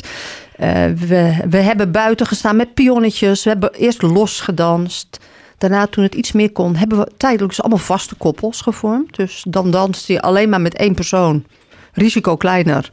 Eh, 0.55 0.85
we, 0.85 1.37
we 1.49 1.57
hebben 1.57 1.91
buiten 1.91 2.25
gestaan 2.25 2.55
met 2.55 2.73
pionnetjes. 2.73 3.43
We 3.43 3.49
hebben 3.49 3.73
eerst 3.73 4.01
los 4.01 4.39
gedanst. 4.39 5.19
Daarna 5.57 5.87
toen 5.87 6.03
het 6.03 6.15
iets 6.15 6.31
meer 6.31 6.51
kon, 6.51 6.75
hebben 6.75 6.97
we 6.97 7.11
tijdelijk 7.17 7.49
dus 7.49 7.61
allemaal 7.61 7.79
vaste 7.79 8.15
koppels 8.15 8.61
gevormd. 8.61 9.15
Dus 9.15 9.45
dan 9.47 9.71
danste 9.71 10.13
je 10.13 10.21
alleen 10.21 10.49
maar 10.49 10.61
met 10.61 10.75
één 10.75 10.93
persoon. 10.95 11.43
Risico 11.93 12.35
kleiner. 12.35 12.91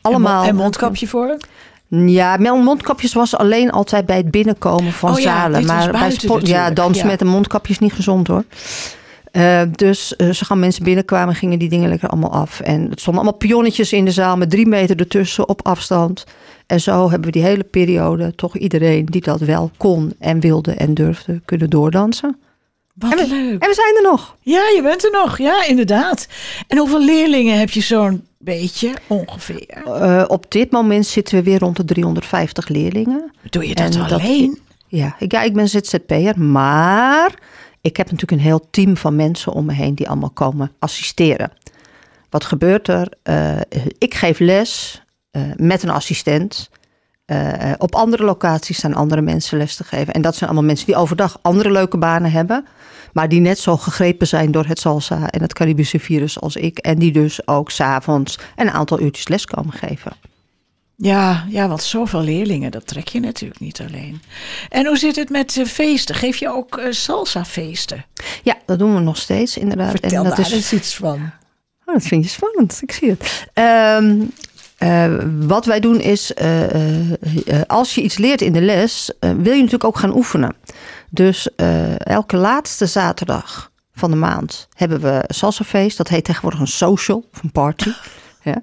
Allemaal. 0.00 0.44
En, 0.44 0.54
mondkapje 0.54 1.08
voor? 1.08 1.36
Ja, 1.88 2.36
mondkapjes 2.36 3.12
was 3.12 3.36
alleen 3.36 3.70
altijd 3.70 4.06
bij 4.06 4.16
het 4.16 4.30
binnenkomen 4.30 4.92
van 4.92 5.12
oh, 5.12 5.18
ja, 5.18 5.40
zalen. 5.40 5.66
Maar 5.66 5.90
bij 5.90 6.10
sport, 6.10 6.46
ja, 6.48 6.70
dansen 6.70 7.06
met 7.06 7.20
een 7.20 7.26
mondkapje 7.26 7.72
is 7.72 7.78
niet 7.78 7.92
gezond 7.92 8.26
hoor. 8.26 8.44
Uh, 9.36 9.62
dus 9.70 10.14
uh, 10.16 10.30
zo 10.30 10.46
gaan 10.46 10.58
mensen 10.58 10.84
binnenkwamen, 10.84 11.34
gingen 11.34 11.58
die 11.58 11.68
dingen 11.68 11.88
lekker 11.88 12.08
allemaal 12.08 12.32
af. 12.32 12.60
En 12.60 12.90
het 12.90 13.00
stonden 13.00 13.22
allemaal 13.22 13.38
pionnetjes 13.38 13.92
in 13.92 14.04
de 14.04 14.10
zaal 14.10 14.36
met 14.36 14.50
drie 14.50 14.66
meter 14.66 14.98
ertussen 14.98 15.48
op 15.48 15.66
afstand. 15.66 16.24
En 16.66 16.80
zo 16.80 17.10
hebben 17.10 17.26
we 17.26 17.30
die 17.30 17.42
hele 17.42 17.64
periode 17.64 18.34
toch 18.34 18.56
iedereen 18.56 19.04
die 19.04 19.20
dat 19.20 19.40
wel 19.40 19.70
kon 19.76 20.14
en 20.18 20.40
wilde 20.40 20.72
en 20.72 20.94
durfde 20.94 21.40
kunnen 21.44 21.70
doordansen. 21.70 22.38
Wat 22.94 23.12
en 23.12 23.18
we, 23.18 23.34
leuk. 23.34 23.62
En 23.62 23.68
we 23.68 23.74
zijn 23.74 23.96
er 23.96 24.10
nog. 24.10 24.36
Ja, 24.40 24.62
je 24.74 24.82
bent 24.82 25.04
er 25.04 25.10
nog. 25.10 25.38
Ja, 25.38 25.66
inderdaad. 25.66 26.28
En 26.68 26.78
hoeveel 26.78 27.04
leerlingen 27.04 27.58
heb 27.58 27.70
je 27.70 27.80
zo'n 27.80 28.26
beetje 28.38 28.92
ongeveer? 29.06 29.82
Uh, 29.86 30.24
op 30.26 30.50
dit 30.50 30.70
moment 30.70 31.06
zitten 31.06 31.36
we 31.36 31.42
weer 31.42 31.58
rond 31.58 31.76
de 31.76 31.84
350 31.84 32.68
leerlingen. 32.68 33.32
Doe 33.50 33.68
je 33.68 33.74
dat 33.74 33.94
en 33.94 34.00
alleen? 34.00 34.48
Dat, 34.50 34.58
ja, 34.86 35.16
ik, 35.18 35.32
ja, 35.32 35.42
ik 35.42 35.52
ben 35.52 35.68
ZZP'er, 35.68 36.40
maar 36.40 37.34
ik 37.84 37.96
heb 37.96 38.10
natuurlijk 38.10 38.40
een 38.40 38.46
heel 38.46 38.66
team 38.70 38.96
van 38.96 39.16
mensen 39.16 39.52
om 39.52 39.64
me 39.64 39.72
heen 39.72 39.94
die 39.94 40.08
allemaal 40.08 40.30
komen 40.30 40.72
assisteren. 40.78 41.52
Wat 42.30 42.44
gebeurt 42.44 42.88
er? 42.88 43.08
Uh, 43.24 43.60
ik 43.98 44.14
geef 44.14 44.38
les 44.38 45.02
uh, 45.32 45.42
met 45.56 45.82
een 45.82 45.90
assistent. 45.90 46.70
Uh, 47.26 47.72
op 47.78 47.94
andere 47.94 48.24
locaties 48.24 48.76
staan 48.76 48.94
andere 48.94 49.20
mensen 49.20 49.58
les 49.58 49.76
te 49.76 49.84
geven. 49.84 50.14
En 50.14 50.22
dat 50.22 50.34
zijn 50.34 50.50
allemaal 50.50 50.68
mensen 50.68 50.86
die 50.86 50.96
overdag 50.96 51.38
andere 51.42 51.70
leuke 51.70 51.98
banen 51.98 52.30
hebben. 52.30 52.66
Maar 53.12 53.28
die 53.28 53.40
net 53.40 53.58
zo 53.58 53.76
gegrepen 53.76 54.26
zijn 54.26 54.50
door 54.50 54.66
het 54.66 54.78
salsa 54.78 55.30
en 55.30 55.42
het 55.42 55.52
Caribische 55.52 56.00
virus 56.00 56.40
als 56.40 56.56
ik. 56.56 56.78
En 56.78 56.98
die 56.98 57.12
dus 57.12 57.46
ook 57.46 57.70
s'avonds 57.70 58.38
een 58.56 58.70
aantal 58.70 59.00
uurtjes 59.00 59.28
les 59.28 59.44
komen 59.44 59.72
geven. 59.72 60.12
Ja, 60.96 61.44
ja, 61.48 61.68
want 61.68 61.82
zoveel 61.82 62.20
leerlingen, 62.20 62.70
dat 62.70 62.86
trek 62.86 63.08
je 63.08 63.20
natuurlijk 63.20 63.60
niet 63.60 63.80
alleen. 63.80 64.22
En 64.68 64.86
hoe 64.86 64.96
zit 64.96 65.16
het 65.16 65.30
met 65.30 65.56
uh, 65.56 65.66
feesten? 65.66 66.14
Geef 66.14 66.36
je 66.36 66.52
ook 66.52 66.78
uh, 66.78 66.86
salsa-feesten? 66.90 68.04
Ja, 68.42 68.56
dat 68.66 68.78
doen 68.78 68.94
we 68.94 69.00
nog 69.00 69.16
steeds, 69.16 69.56
inderdaad. 69.56 69.90
Vertel 69.90 70.22
en 70.22 70.28
dat 70.28 70.36
daar 70.36 70.46
is... 70.46 70.52
eens 70.52 70.72
iets 70.72 70.96
van. 70.96 71.32
Oh, 71.84 71.94
dat 71.94 72.02
vind 72.02 72.24
je 72.24 72.30
spannend, 72.30 72.80
ik 72.82 72.92
zie 72.92 73.16
het. 73.18 73.46
Um, 74.02 74.32
uh, 74.78 75.14
wat 75.46 75.66
wij 75.66 75.80
doen 75.80 76.00
is, 76.00 76.32
als 77.66 77.94
je 77.94 78.02
iets 78.02 78.18
leert 78.18 78.40
in 78.40 78.52
de 78.52 78.60
les, 78.60 79.10
wil 79.20 79.30
je 79.30 79.56
natuurlijk 79.56 79.84
ook 79.84 79.98
gaan 79.98 80.16
oefenen. 80.16 80.56
Dus 81.10 81.48
elke 81.98 82.36
laatste 82.36 82.86
zaterdag 82.86 83.72
van 83.94 84.10
de 84.10 84.16
maand 84.16 84.68
hebben 84.74 85.00
we 85.00 85.24
salsafeest. 85.26 85.96
Dat 85.96 86.08
heet 86.08 86.24
tegenwoordig 86.24 86.60
een 86.60 86.66
social 86.66 87.28
of 87.32 87.42
een 87.42 87.52
party. 87.52 87.90
Ja. 88.44 88.62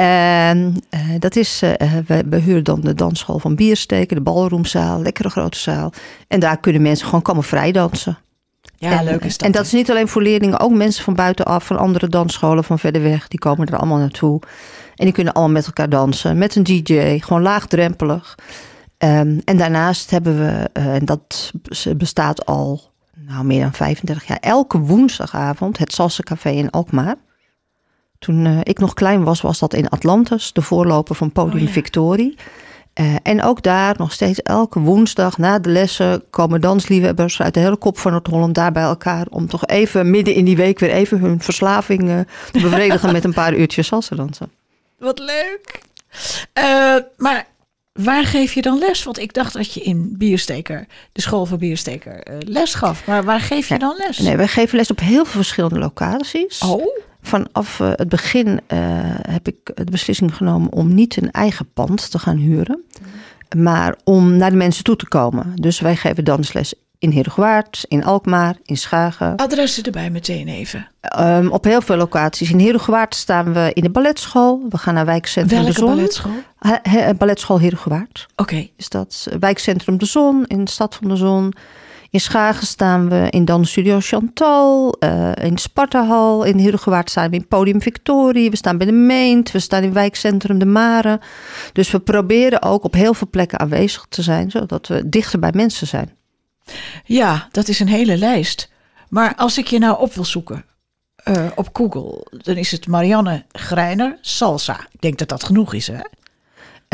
En 0.00 0.76
uh, 0.90 1.00
dat 1.18 1.36
is, 1.36 1.62
uh, 1.62 1.70
we, 2.06 2.24
we, 2.30 2.36
huren 2.36 2.64
dan 2.64 2.80
de 2.80 2.94
dansschool 2.94 3.38
van 3.38 3.54
Biersteken, 3.54 4.16
de 4.16 4.22
ballroomzaal, 4.22 5.02
lekkere 5.02 5.30
grote 5.30 5.58
zaal. 5.58 5.92
En 6.28 6.40
daar 6.40 6.60
kunnen 6.60 6.82
mensen 6.82 7.04
gewoon 7.06 7.22
komen 7.22 7.42
vrij 7.42 7.72
dansen. 7.72 8.18
Ja, 8.76 8.98
en, 8.98 9.04
leuk 9.04 9.24
is 9.24 9.38
dat. 9.38 9.46
En 9.46 9.52
dat 9.52 9.64
is 9.64 9.72
niet 9.72 9.90
alleen 9.90 10.08
voor 10.08 10.22
leerlingen, 10.22 10.60
ook 10.60 10.72
mensen 10.72 11.04
van 11.04 11.14
buitenaf, 11.14 11.64
van 11.64 11.78
andere 11.78 12.08
dansscholen 12.08 12.64
van 12.64 12.78
verder 12.78 13.02
weg, 13.02 13.28
die 13.28 13.38
komen 13.38 13.66
er 13.66 13.76
allemaal 13.76 13.98
naartoe. 13.98 14.40
En 14.94 15.04
die 15.04 15.12
kunnen 15.12 15.32
allemaal 15.32 15.54
met 15.54 15.66
elkaar 15.66 15.88
dansen, 15.88 16.38
met 16.38 16.56
een 16.56 16.62
DJ, 16.62 17.18
gewoon 17.18 17.42
laagdrempelig. 17.42 18.34
Um, 18.98 19.40
en 19.44 19.56
daarnaast 19.56 20.10
hebben 20.10 20.38
we, 20.38 20.70
uh, 20.80 20.94
en 20.94 21.04
dat 21.04 21.52
bestaat 21.96 22.46
al 22.46 22.92
nou, 23.14 23.44
meer 23.44 23.62
dan 23.62 23.72
35 23.72 24.26
jaar, 24.26 24.38
elke 24.40 24.78
woensdagavond 24.78 25.78
het 25.78 25.92
Salsa 25.92 26.22
Café 26.22 26.50
in 26.50 26.70
Alkmaar. 26.70 27.16
Toen 28.20 28.44
uh, 28.44 28.58
ik 28.62 28.78
nog 28.78 28.94
klein 28.94 29.24
was, 29.24 29.40
was 29.40 29.58
dat 29.58 29.74
in 29.74 29.88
Atlantis, 29.88 30.52
de 30.52 30.62
voorloper 30.62 31.14
van 31.14 31.32
Podium 31.32 31.60
oh, 31.60 31.66
ja. 31.66 31.72
Victorie. 31.72 32.36
Uh, 33.00 33.14
en 33.22 33.42
ook 33.42 33.62
daar 33.62 33.94
nog 33.98 34.12
steeds 34.12 34.42
elke 34.42 34.80
woensdag 34.80 35.38
na 35.38 35.58
de 35.58 35.68
lessen 35.68 36.22
komen 36.30 36.60
dansliefhebbers 36.60 37.42
uit 37.42 37.54
de 37.54 37.60
hele 37.60 37.76
kop 37.76 37.98
van 37.98 38.12
Noord-Holland 38.12 38.54
daar 38.54 38.72
bij 38.72 38.82
elkaar. 38.82 39.26
Om 39.30 39.46
toch 39.46 39.66
even 39.66 40.10
midden 40.10 40.34
in 40.34 40.44
die 40.44 40.56
week 40.56 40.78
weer 40.78 40.90
even 40.90 41.18
hun 41.18 41.40
verslaving 41.40 42.02
uh, 42.02 42.20
te 42.50 42.60
bevredigen 42.68 43.12
met 43.12 43.24
een 43.24 43.32
paar 43.32 43.54
uurtjes 43.54 43.86
salsa 43.86 44.16
dansen. 44.16 44.52
Wat 44.98 45.18
leuk. 45.18 45.80
maar 47.16 47.46
waar 47.92 48.24
geef 48.24 48.52
je 48.52 48.62
dan 48.62 48.78
les? 48.78 49.02
Want 49.02 49.18
ik 49.18 49.34
dacht 49.34 49.52
dat 49.52 49.74
je 49.74 49.80
in 49.80 50.14
Biersteker, 50.18 50.86
de 51.12 51.20
school 51.20 51.46
van 51.46 51.58
Biersteker, 51.58 52.22
les 52.38 52.74
gaf. 52.74 53.06
Maar 53.06 53.24
waar 53.24 53.40
geef 53.40 53.68
je 53.68 53.78
dan 53.78 53.94
les? 53.98 54.18
Nee, 54.18 54.36
wij 54.36 54.48
geven 54.48 54.76
les 54.76 54.90
op 54.90 55.00
heel 55.00 55.24
veel 55.24 55.40
verschillende 55.40 55.78
locaties. 55.78 56.58
Oh 56.58 57.08
vanaf 57.22 57.78
het 57.78 58.08
begin 58.08 58.46
uh, 58.46 58.78
heb 59.28 59.48
ik 59.48 59.56
de 59.74 59.90
beslissing 59.90 60.36
genomen 60.36 60.72
om 60.72 60.94
niet 60.94 61.16
een 61.22 61.30
eigen 61.30 61.72
pand 61.72 62.10
te 62.10 62.18
gaan 62.18 62.36
huren, 62.36 62.84
maar 63.56 63.96
om 64.04 64.36
naar 64.36 64.50
de 64.50 64.56
mensen 64.56 64.84
toe 64.84 64.96
te 64.96 65.08
komen. 65.08 65.52
Dus 65.54 65.80
wij 65.80 65.96
geven 65.96 66.24
dansles 66.24 66.74
in 67.00 67.10
Heerhugowaard, 67.10 67.84
in 67.88 68.04
Alkmaar, 68.04 68.56
in 68.64 68.76
Schagen. 68.76 69.36
Adressen 69.36 69.84
erbij 69.84 70.10
meteen 70.10 70.48
even. 70.48 70.88
Um, 71.18 71.50
op 71.50 71.64
heel 71.64 71.80
veel 71.80 71.96
locaties. 71.96 72.50
In 72.50 72.58
Heerhugowaard 72.58 73.14
staan 73.14 73.52
we 73.52 73.70
in 73.74 73.82
de 73.82 73.90
balletschool. 73.90 74.66
We 74.68 74.78
gaan 74.78 74.94
naar 74.94 75.04
wijkcentrum 75.04 75.58
Welke 75.58 75.74
De 75.74 75.78
Zon. 75.78 75.88
balletschool? 75.88 76.32
He, 76.58 76.76
he, 76.82 77.14
balletschool 77.14 77.58
Heerhugowaard. 77.58 78.26
Oké. 78.32 78.42
Okay. 78.42 78.72
Is 78.76 78.88
dat 78.88 79.28
wijkcentrum 79.38 79.98
De 79.98 80.04
Zon 80.04 80.44
in 80.46 80.64
de 80.64 80.70
stad 80.70 80.94
van 80.94 81.08
De 81.08 81.16
Zon. 81.16 81.52
In 82.10 82.20
Schagen 82.20 82.66
staan 82.66 83.08
we 83.08 83.26
in 83.30 83.44
Dansstudio 83.44 84.00
Chantal. 84.00 84.96
Uh, 85.00 85.32
in 85.34 85.58
Spartahal. 85.58 86.44
In 86.44 86.58
Heerhugowaard 86.58 87.10
staan 87.10 87.30
we 87.30 87.36
in 87.36 87.46
Podium 87.46 87.82
Victorie. 87.82 88.50
We 88.50 88.56
staan 88.56 88.78
bij 88.78 88.86
de 88.86 88.92
Meent. 88.92 89.50
We 89.50 89.58
staan 89.58 89.82
in 89.82 89.92
wijkcentrum 89.92 90.58
De 90.58 90.66
Mare. 90.66 91.20
Dus 91.72 91.90
we 91.90 91.98
proberen 92.00 92.62
ook 92.62 92.84
op 92.84 92.94
heel 92.94 93.14
veel 93.14 93.28
plekken 93.30 93.58
aanwezig 93.58 94.06
te 94.08 94.22
zijn. 94.22 94.50
Zodat 94.50 94.86
we 94.86 95.08
dichter 95.08 95.38
bij 95.38 95.50
mensen 95.54 95.86
zijn. 95.86 96.16
Ja, 97.04 97.48
dat 97.50 97.68
is 97.68 97.80
een 97.80 97.88
hele 97.88 98.16
lijst. 98.16 98.70
Maar 99.08 99.34
als 99.36 99.58
ik 99.58 99.66
je 99.66 99.78
nou 99.78 100.00
op 100.00 100.14
wil 100.14 100.24
zoeken 100.24 100.64
uh, 101.28 101.46
op 101.54 101.68
Google, 101.72 102.26
dan 102.30 102.56
is 102.56 102.70
het 102.70 102.86
Marianne 102.86 103.44
Greiner 103.52 104.18
Salsa. 104.20 104.86
Ik 104.92 105.00
denk 105.00 105.18
dat 105.18 105.28
dat 105.28 105.44
genoeg 105.44 105.74
is, 105.74 105.86
hè? 105.86 106.00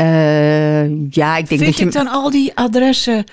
Uh, 0.01 1.09
ja, 1.09 1.37
ik 1.37 1.47
denk 1.47 1.61
Vind 1.61 1.65
dat 1.65 1.77
je... 1.77 1.85
ik 1.85 1.91
dan 1.91 2.07
al 2.07 2.29
die 2.29 2.55
adressen 2.55 3.23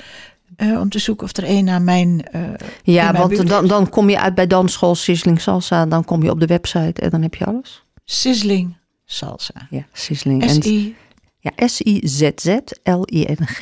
uh, 0.56 0.80
om 0.80 0.88
te 0.88 0.98
zoeken 0.98 1.26
of 1.26 1.36
er 1.36 1.44
een 1.46 1.64
naar 1.64 1.82
mijn. 1.82 2.24
Uh, 2.32 2.42
ja, 2.82 3.12
mijn 3.12 3.28
want 3.28 3.48
dan, 3.48 3.66
dan 3.66 3.88
kom 3.88 4.10
je 4.10 4.20
uit 4.20 4.34
bij 4.34 4.46
dansschool 4.46 4.94
Sizzling 4.94 5.40
Salsa. 5.40 5.86
Dan 5.86 6.04
kom 6.04 6.22
je 6.22 6.30
op 6.30 6.40
de 6.40 6.46
website 6.46 7.00
en 7.00 7.10
dan 7.10 7.22
heb 7.22 7.34
je 7.34 7.44
alles. 7.44 7.84
Sizzling 8.04 8.76
Salsa. 9.04 9.66
Ja, 9.70 9.86
Sizzling. 9.92 10.50
S-I. 10.50 10.96
Ja, 11.38 11.50
S-I-Z-Z-L-I-N-G. 11.66 13.60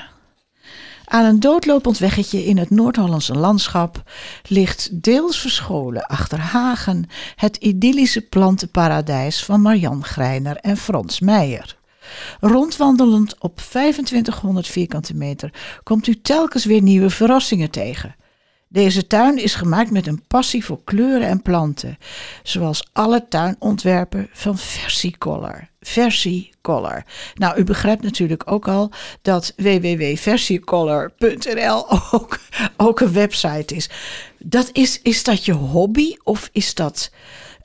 Aan 1.06 1.24
een 1.24 1.40
doodlopend 1.40 1.98
weggetje 1.98 2.44
in 2.44 2.58
het 2.58 2.70
Noord-Hollandse 2.70 3.34
landschap 3.34 4.02
ligt 4.48 5.02
deels 5.02 5.38
verscholen 5.38 6.06
achter 6.06 6.38
Hagen 6.38 7.08
het 7.36 7.56
idyllische 7.56 8.20
plantenparadijs 8.20 9.44
van 9.44 9.62
Marian 9.62 10.04
Greiner 10.04 10.56
en 10.56 10.76
Frans 10.76 11.20
Meijer. 11.20 11.76
Rondwandelend 12.40 13.38
op 13.38 13.56
2500 13.56 14.66
vierkante 14.66 15.14
meter 15.14 15.52
komt 15.82 16.06
u 16.06 16.20
telkens 16.20 16.64
weer 16.64 16.82
nieuwe 16.82 17.10
verrassingen 17.10 17.70
tegen. 17.70 18.14
Deze 18.68 19.06
tuin 19.06 19.42
is 19.42 19.54
gemaakt 19.54 19.90
met 19.90 20.06
een 20.06 20.24
passie 20.26 20.64
voor 20.64 20.80
kleuren 20.84 21.28
en 21.28 21.42
planten, 21.42 21.98
zoals 22.42 22.88
alle 22.92 23.28
tuinontwerpen 23.28 24.28
van 24.32 24.58
Versicolor. 24.58 25.68
Versicolor. 25.86 27.02
Nou, 27.34 27.58
u 27.58 27.64
begrijpt 27.64 28.02
natuurlijk 28.02 28.50
ook 28.50 28.68
al 28.68 28.90
dat 29.22 29.52
www.versicolor.nl 29.56 31.86
ook, 32.12 32.38
ook 32.76 33.00
een 33.00 33.12
website 33.12 33.74
is. 33.74 33.88
Dat 34.38 34.68
is. 34.72 35.00
Is 35.02 35.24
dat 35.24 35.44
je 35.44 35.52
hobby 35.52 36.14
of 36.22 36.48
is 36.52 36.74
dat 36.74 37.10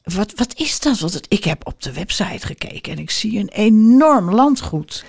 Wat, 0.03 0.33
wat 0.35 0.53
is 0.59 0.79
dat? 0.79 0.99
Want 0.99 1.13
het- 1.13 1.25
ik 1.29 1.43
heb 1.43 1.67
op 1.67 1.81
de 1.81 1.93
website 1.93 2.45
gekeken 2.45 2.91
en 2.91 2.97
ik 2.99 3.11
zie 3.11 3.39
een 3.39 3.49
enorm 3.49 4.33
landgoed. 4.33 5.05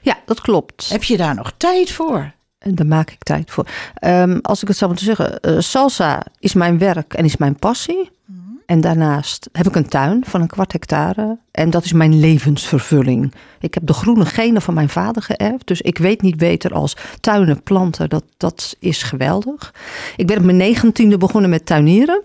Ja, 0.00 0.18
dat 0.26 0.40
klopt. 0.40 0.88
Heb 0.88 1.04
je 1.04 1.16
daar 1.16 1.34
nog 1.34 1.52
tijd 1.56 1.90
voor? 1.90 2.32
En 2.58 2.74
daar 2.74 2.86
maak 2.86 3.10
ik 3.10 3.22
tijd 3.22 3.50
voor. 3.50 3.66
Ehm, 3.94 4.38
als 4.42 4.62
ik 4.62 4.68
het 4.68 4.76
zou 4.76 4.90
moeten 4.90 5.08
zeggen, 5.16 5.40
eh, 5.40 5.58
salsa 5.58 6.22
is 6.38 6.54
mijn 6.54 6.78
werk 6.78 7.14
en 7.14 7.24
is 7.24 7.36
mijn 7.36 7.56
passie. 7.56 8.10
En 8.66 8.80
daarnaast 8.80 9.48
heb 9.52 9.66
ik 9.66 9.74
een 9.76 9.88
tuin 9.88 10.24
van 10.26 10.40
een 10.40 10.46
kwart 10.46 10.72
hectare. 10.72 11.38
En 11.50 11.70
dat 11.70 11.84
is 11.84 11.92
mijn 11.92 12.20
levensvervulling. 12.20 13.34
Ik 13.60 13.74
heb 13.74 13.86
de 13.86 13.92
groene 13.92 14.26
genen 14.26 14.62
van 14.62 14.74
mijn 14.74 14.88
vader 14.88 15.22
geërfd. 15.22 15.66
Dus 15.66 15.80
ik 15.80 15.98
weet 15.98 16.22
niet 16.22 16.36
beter 16.36 16.74
als 16.74 16.96
tuinen, 17.20 17.62
planten. 17.62 18.08
Dat, 18.08 18.24
dat 18.36 18.76
is 18.78 19.02
geweldig. 19.02 19.74
Ik 20.16 20.26
ben 20.26 20.36
op 20.36 20.44
mijn 20.44 20.56
negentiende 20.56 21.16
begonnen 21.16 21.50
met 21.50 21.66
tuinieren. 21.66 22.22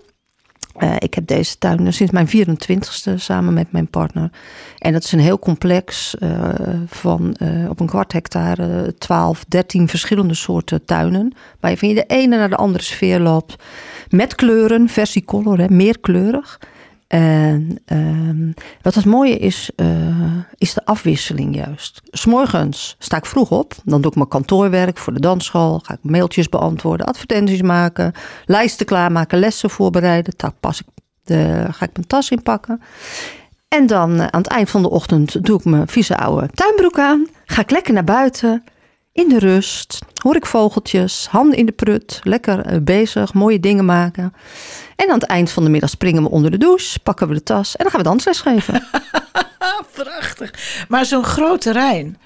Eh, 0.76 0.94
ik 0.98 1.14
heb 1.14 1.26
deze 1.26 1.58
tuin 1.58 1.92
sinds 1.92 2.12
mijn 2.12 2.28
24ste 2.28 3.14
samen 3.14 3.54
met 3.54 3.72
mijn 3.72 3.88
partner. 3.88 4.30
En 4.78 4.92
dat 4.92 5.04
is 5.04 5.12
een 5.12 5.18
heel 5.18 5.38
complex 5.38 6.16
eh, 6.18 6.48
van 6.86 7.34
eh, 7.34 7.68
op 7.68 7.80
een 7.80 7.86
kwart 7.86 8.12
hectare 8.12 8.94
12, 8.98 9.44
13 9.48 9.88
verschillende 9.88 10.34
soorten 10.34 10.84
tuinen. 10.84 11.32
Waar 11.60 11.70
je 11.70 11.76
van 11.76 11.94
de 11.94 12.04
ene 12.06 12.36
naar 12.36 12.48
de 12.48 12.56
andere 12.56 12.84
sfeer 12.84 13.20
loopt. 13.20 13.56
Met 14.08 14.34
kleuren, 14.34 14.88
versicolor, 14.88 15.58
hè, 15.58 15.68
meerkleurig. 15.68 16.60
En 17.10 17.78
ehm, 17.84 18.52
wat 18.82 18.94
het 18.94 19.04
mooie 19.04 19.38
is, 19.38 19.70
eh, 19.76 19.86
is 20.54 20.74
de 20.74 20.84
afwisseling 20.84 21.54
juist. 21.54 22.00
S'morgens 22.10 22.96
sta 22.98 23.16
ik 23.16 23.26
vroeg 23.26 23.50
op. 23.50 23.74
Dan 23.84 24.00
doe 24.00 24.10
ik 24.10 24.16
mijn 24.16 24.28
kantoorwerk 24.28 24.98
voor 24.98 25.12
de 25.12 25.20
dansschool. 25.20 25.78
Ga 25.78 25.94
ik 25.94 25.98
mailtjes 26.02 26.48
beantwoorden, 26.48 27.06
advertenties 27.06 27.62
maken. 27.62 28.12
Lijsten 28.44 28.86
klaarmaken, 28.86 29.38
lessen 29.38 29.70
voorbereiden. 29.70 30.32
Daar 30.36 30.52
pas 30.60 30.80
ik 30.80 30.86
de, 31.24 31.66
ga 31.70 31.84
ik 31.84 31.90
mijn 31.92 32.06
tas 32.06 32.30
inpakken. 32.30 32.82
En 33.68 33.86
dan 33.86 34.20
eh, 34.20 34.26
aan 34.26 34.40
het 34.40 34.50
eind 34.50 34.70
van 34.70 34.82
de 34.82 34.90
ochtend 34.90 35.44
doe 35.44 35.58
ik 35.58 35.64
mijn 35.64 35.88
vieze 35.88 36.16
oude 36.16 36.48
tuinbroek 36.54 36.98
aan. 36.98 37.26
Ga 37.44 37.60
ik 37.60 37.70
lekker 37.70 37.92
naar 37.92 38.04
buiten. 38.04 38.64
In 39.12 39.28
de 39.28 39.38
rust. 39.38 39.98
Hoor 40.22 40.36
ik 40.36 40.46
vogeltjes. 40.46 41.26
Handen 41.30 41.58
in 41.58 41.66
de 41.66 41.72
prut. 41.72 42.20
Lekker 42.22 42.60
eh, 42.60 42.78
bezig. 42.80 43.34
Mooie 43.34 43.60
dingen 43.60 43.84
maken. 43.84 44.32
En 45.00 45.08
aan 45.08 45.18
het 45.18 45.28
eind 45.28 45.50
van 45.50 45.64
de 45.64 45.70
middag 45.70 45.90
springen 45.90 46.22
we 46.22 46.30
onder 46.30 46.50
de 46.50 46.58
douche. 46.58 47.00
Pakken 47.00 47.28
we 47.28 47.34
de 47.34 47.42
tas. 47.42 47.76
En 47.76 47.82
dan 47.82 47.90
gaan 47.90 48.00
we 48.00 48.08
dansles 48.08 48.40
geven. 48.40 48.82
Prachtig. 50.02 50.84
Maar 50.88 51.04
zo'n 51.04 51.24
groot 51.24 51.60
terrein 51.60 52.18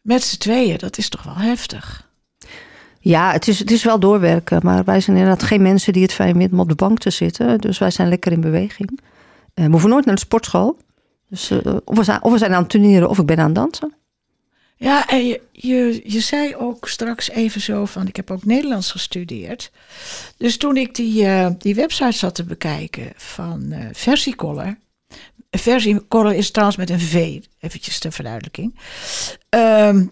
met 0.00 0.22
z'n 0.22 0.38
tweeën, 0.38 0.78
dat 0.78 0.98
is 0.98 1.08
toch 1.08 1.22
wel 1.22 1.34
heftig? 1.34 2.10
Ja, 3.00 3.32
het 3.32 3.48
is, 3.48 3.58
het 3.58 3.70
is 3.70 3.84
wel 3.84 3.98
doorwerken. 3.98 4.60
Maar 4.62 4.84
wij 4.84 5.00
zijn 5.00 5.16
inderdaad 5.16 5.42
geen 5.42 5.62
mensen 5.62 5.92
die 5.92 6.02
het 6.02 6.12
fijn 6.12 6.34
vinden 6.36 6.52
om 6.52 6.60
op 6.60 6.68
de 6.68 6.74
bank 6.74 6.98
te 6.98 7.10
zitten. 7.10 7.58
Dus 7.58 7.78
wij 7.78 7.90
zijn 7.90 8.08
lekker 8.08 8.32
in 8.32 8.40
beweging. 8.40 9.00
Eh, 9.54 9.64
we 9.64 9.70
hoeven 9.70 9.90
nooit 9.90 10.04
naar 10.04 10.14
de 10.14 10.20
sportschool. 10.20 10.76
Dus 11.28 11.50
eh, 11.50 11.76
of, 11.84 11.96
we 11.96 12.04
zijn, 12.04 12.22
of 12.22 12.32
we 12.32 12.38
zijn 12.38 12.54
aan 12.54 12.62
het 12.62 12.70
turneren 12.70 13.08
of 13.08 13.18
ik 13.18 13.26
ben 13.26 13.38
aan 13.38 13.44
het 13.44 13.54
dansen. 13.54 13.94
Ja, 14.82 15.08
en 15.08 15.26
je, 15.26 15.40
je, 15.52 16.00
je 16.04 16.20
zei 16.20 16.56
ook 16.56 16.88
straks 16.88 17.30
even 17.30 17.60
zo 17.60 17.84
van, 17.84 18.06
ik 18.06 18.16
heb 18.16 18.30
ook 18.30 18.44
Nederlands 18.44 18.90
gestudeerd. 18.90 19.70
Dus 20.36 20.56
toen 20.56 20.76
ik 20.76 20.94
die, 20.94 21.26
eh, 21.26 21.50
die 21.58 21.74
website 21.74 22.12
zat 22.12 22.34
te 22.34 22.44
bekijken 22.44 23.12
van 23.16 23.72
eh 23.72 23.86
Versicolor. 23.92 24.78
Versicolor 25.50 26.34
is 26.34 26.50
trouwens 26.50 26.78
met 26.78 26.90
een 26.90 27.00
V, 27.00 27.40
eventjes 27.58 27.98
ter 27.98 28.12
verduidelijking. 28.12 28.78
Ehm, 29.48 30.06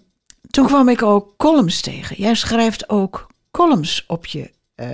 toen 0.49 0.65
kwam 0.65 0.89
ik 0.89 1.01
ook 1.01 1.33
columns 1.37 1.81
tegen. 1.81 2.15
Jij 2.15 2.35
schrijft 2.35 2.89
ook 2.89 3.27
columns 3.51 4.03
op 4.07 4.25
je 4.25 4.51
eh, 4.75 4.87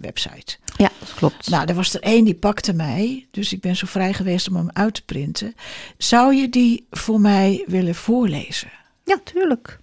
website. 0.00 0.56
Ja, 0.76 0.90
dat 0.98 1.14
klopt. 1.14 1.50
Nou, 1.50 1.66
er 1.68 1.74
was 1.74 1.94
er 1.94 2.00
één 2.00 2.24
die 2.24 2.34
pakte 2.34 2.72
mij, 2.72 3.26
dus 3.30 3.52
ik 3.52 3.60
ben 3.60 3.76
zo 3.76 3.86
vrij 3.86 4.12
geweest 4.12 4.48
om 4.48 4.56
hem 4.56 4.70
uit 4.72 4.94
te 4.94 5.04
printen. 5.04 5.54
Zou 5.98 6.34
je 6.34 6.48
die 6.48 6.86
voor 6.90 7.20
mij 7.20 7.64
willen 7.66 7.94
voorlezen? 7.94 8.77
Ja, 9.08 9.18
tuurlijk. 9.24 9.78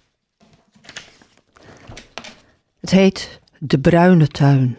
Het 2.80 2.90
heet 2.90 3.40
De 3.58 3.80
Bruine 3.80 4.28
Tuin. 4.28 4.76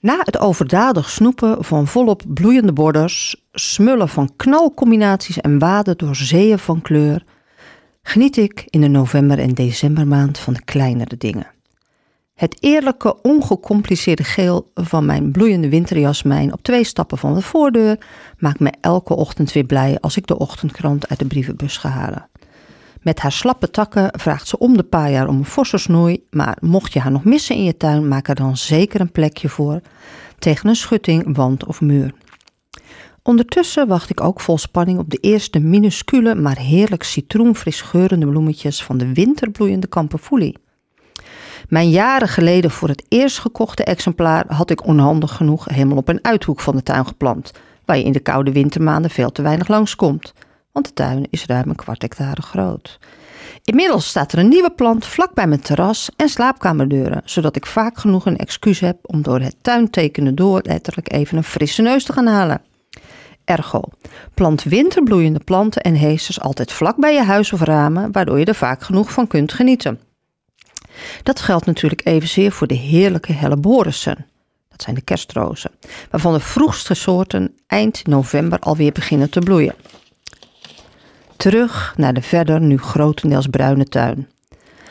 Na 0.00 0.20
het 0.22 0.38
overdadig 0.38 1.10
snoepen 1.10 1.64
van 1.64 1.86
volop 1.86 2.22
bloeiende 2.26 2.72
borders, 2.72 3.44
smullen 3.52 4.08
van 4.08 4.36
knalcombinaties 4.36 5.40
en 5.40 5.58
waden 5.58 5.98
door 5.98 6.16
zeeën 6.16 6.58
van 6.58 6.82
kleur, 6.82 7.24
geniet 8.02 8.36
ik 8.36 8.64
in 8.66 8.80
de 8.80 8.88
november- 8.88 9.38
en 9.38 9.54
decembermaand 9.54 10.38
van 10.38 10.52
de 10.52 10.64
kleinere 10.64 11.16
dingen. 11.16 11.46
Het 12.34 12.56
eerlijke, 12.60 13.22
ongecompliceerde 13.22 14.24
geel 14.24 14.70
van 14.74 15.04
mijn 15.04 15.32
bloeiende 15.32 15.68
winterjasmijn 15.68 16.52
op 16.52 16.62
twee 16.62 16.84
stappen 16.84 17.18
van 17.18 17.34
de 17.34 17.40
voordeur 17.40 17.98
maakt 18.38 18.60
me 18.60 18.72
elke 18.80 19.14
ochtend 19.14 19.52
weer 19.52 19.64
blij 19.64 19.98
als 20.00 20.16
ik 20.16 20.26
de 20.26 20.38
ochtendkrant 20.38 21.08
uit 21.08 21.18
de 21.18 21.26
brievenbus 21.26 21.76
ga 21.76 21.88
halen. 21.88 22.28
Met 23.04 23.20
haar 23.20 23.32
slappe 23.32 23.70
takken 23.70 24.08
vraagt 24.18 24.48
ze 24.48 24.58
om 24.58 24.76
de 24.76 24.82
paar 24.82 25.10
jaar 25.10 25.28
om 25.28 25.36
een 25.38 25.44
forse 25.44 25.78
snoei, 25.78 26.26
maar 26.30 26.56
mocht 26.60 26.92
je 26.92 27.00
haar 27.00 27.12
nog 27.12 27.24
missen 27.24 27.56
in 27.56 27.64
je 27.64 27.76
tuin, 27.76 28.08
maak 28.08 28.28
er 28.28 28.34
dan 28.34 28.56
zeker 28.56 29.00
een 29.00 29.12
plekje 29.12 29.48
voor 29.48 29.80
tegen 30.38 30.68
een 30.68 30.76
schutting, 30.76 31.36
wand 31.36 31.66
of 31.66 31.80
muur. 31.80 32.14
Ondertussen 33.22 33.88
wacht 33.88 34.10
ik 34.10 34.20
ook 34.20 34.40
vol 34.40 34.58
spanning 34.58 34.98
op 34.98 35.10
de 35.10 35.16
eerste 35.16 35.58
minuscule, 35.58 36.34
maar 36.34 36.58
heerlijk 36.58 37.02
citroenfris 37.02 37.80
geurende 37.80 38.26
bloemetjes 38.26 38.82
van 38.82 38.98
de 38.98 39.12
winterbloeiende 39.12 39.86
kamperfoelie. 39.86 40.58
Mijn 41.68 41.90
jaren 41.90 42.28
geleden 42.28 42.70
voor 42.70 42.88
het 42.88 43.04
eerst 43.08 43.38
gekochte 43.38 43.84
exemplaar 43.84 44.44
had 44.48 44.70
ik 44.70 44.86
onhandig 44.86 45.36
genoeg 45.36 45.64
helemaal 45.64 45.96
op 45.96 46.08
een 46.08 46.24
uithoek 46.24 46.60
van 46.60 46.76
de 46.76 46.82
tuin 46.82 47.06
geplant, 47.06 47.52
waar 47.84 47.96
je 47.96 48.04
in 48.04 48.12
de 48.12 48.20
koude 48.20 48.52
wintermaanden 48.52 49.10
veel 49.10 49.32
te 49.32 49.42
weinig 49.42 49.68
langskomt, 49.68 50.32
want 50.74 50.86
de 50.86 50.92
tuin 50.92 51.26
is 51.30 51.46
ruim 51.46 51.68
een 51.68 51.74
kwart 51.74 52.02
hectare 52.02 52.42
groot. 52.42 52.98
Inmiddels 53.64 54.08
staat 54.08 54.32
er 54.32 54.38
een 54.38 54.48
nieuwe 54.48 54.70
plant 54.70 55.06
vlak 55.06 55.34
bij 55.34 55.46
mijn 55.46 55.60
terras 55.60 56.10
en 56.16 56.28
slaapkamerdeuren, 56.28 57.22
zodat 57.24 57.56
ik 57.56 57.66
vaak 57.66 57.98
genoeg 57.98 58.26
een 58.26 58.36
excuus 58.36 58.80
heb 58.80 58.98
om 59.02 59.22
door 59.22 59.40
het 59.40 59.56
tuintekenen 59.62 60.34
door 60.34 60.60
letterlijk 60.62 61.12
even 61.12 61.36
een 61.36 61.44
frisse 61.44 61.82
neus 61.82 62.04
te 62.04 62.12
gaan 62.12 62.26
halen. 62.26 62.62
Ergo, 63.44 63.82
plant 64.34 64.62
winterbloeiende 64.62 65.40
planten 65.44 65.82
en 65.82 65.94
heesters 65.94 66.40
altijd 66.40 66.72
vlak 66.72 66.96
bij 66.96 67.14
je 67.14 67.22
huis 67.22 67.52
of 67.52 67.60
ramen, 67.60 68.12
waardoor 68.12 68.38
je 68.38 68.44
er 68.44 68.54
vaak 68.54 68.82
genoeg 68.82 69.12
van 69.12 69.26
kunt 69.26 69.52
genieten. 69.52 70.00
Dat 71.22 71.40
geldt 71.40 71.66
natuurlijk 71.66 72.06
evenzeer 72.06 72.52
voor 72.52 72.66
de 72.66 72.74
heerlijke 72.74 73.32
helleborissen. 73.32 74.26
Dat 74.68 74.82
zijn 74.82 74.94
de 74.94 75.02
kerstrozen, 75.02 75.70
waarvan 76.10 76.32
de 76.32 76.40
vroegste 76.40 76.94
soorten 76.94 77.56
eind 77.66 78.06
november 78.06 78.58
alweer 78.58 78.92
beginnen 78.92 79.30
te 79.30 79.40
bloeien. 79.40 79.74
Terug 81.36 81.94
naar 81.96 82.14
de 82.14 82.22
verder 82.22 82.60
nu 82.60 82.78
grotendeels 82.78 83.46
bruine 83.46 83.84
tuin. 83.84 84.28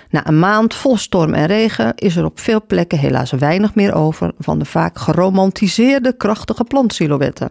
Na 0.10 0.28
een 0.28 0.40
maand 0.40 0.74
vol 0.74 0.98
storm 0.98 1.34
en 1.34 1.46
regen 1.46 1.96
is 1.96 2.16
er 2.16 2.26
op 2.26 2.40
veel 2.40 2.66
plekken 2.68 2.98
helaas 2.98 3.32
weinig 3.32 3.76
meer 3.76 3.94
over 3.94 4.34
van 4.40 4.60
de 4.60 4.66
vaak 4.66 5.00
geromantiseerde 5.00 6.18
krachtige 6.18 6.64
plantsilhouetten. 6.64 7.50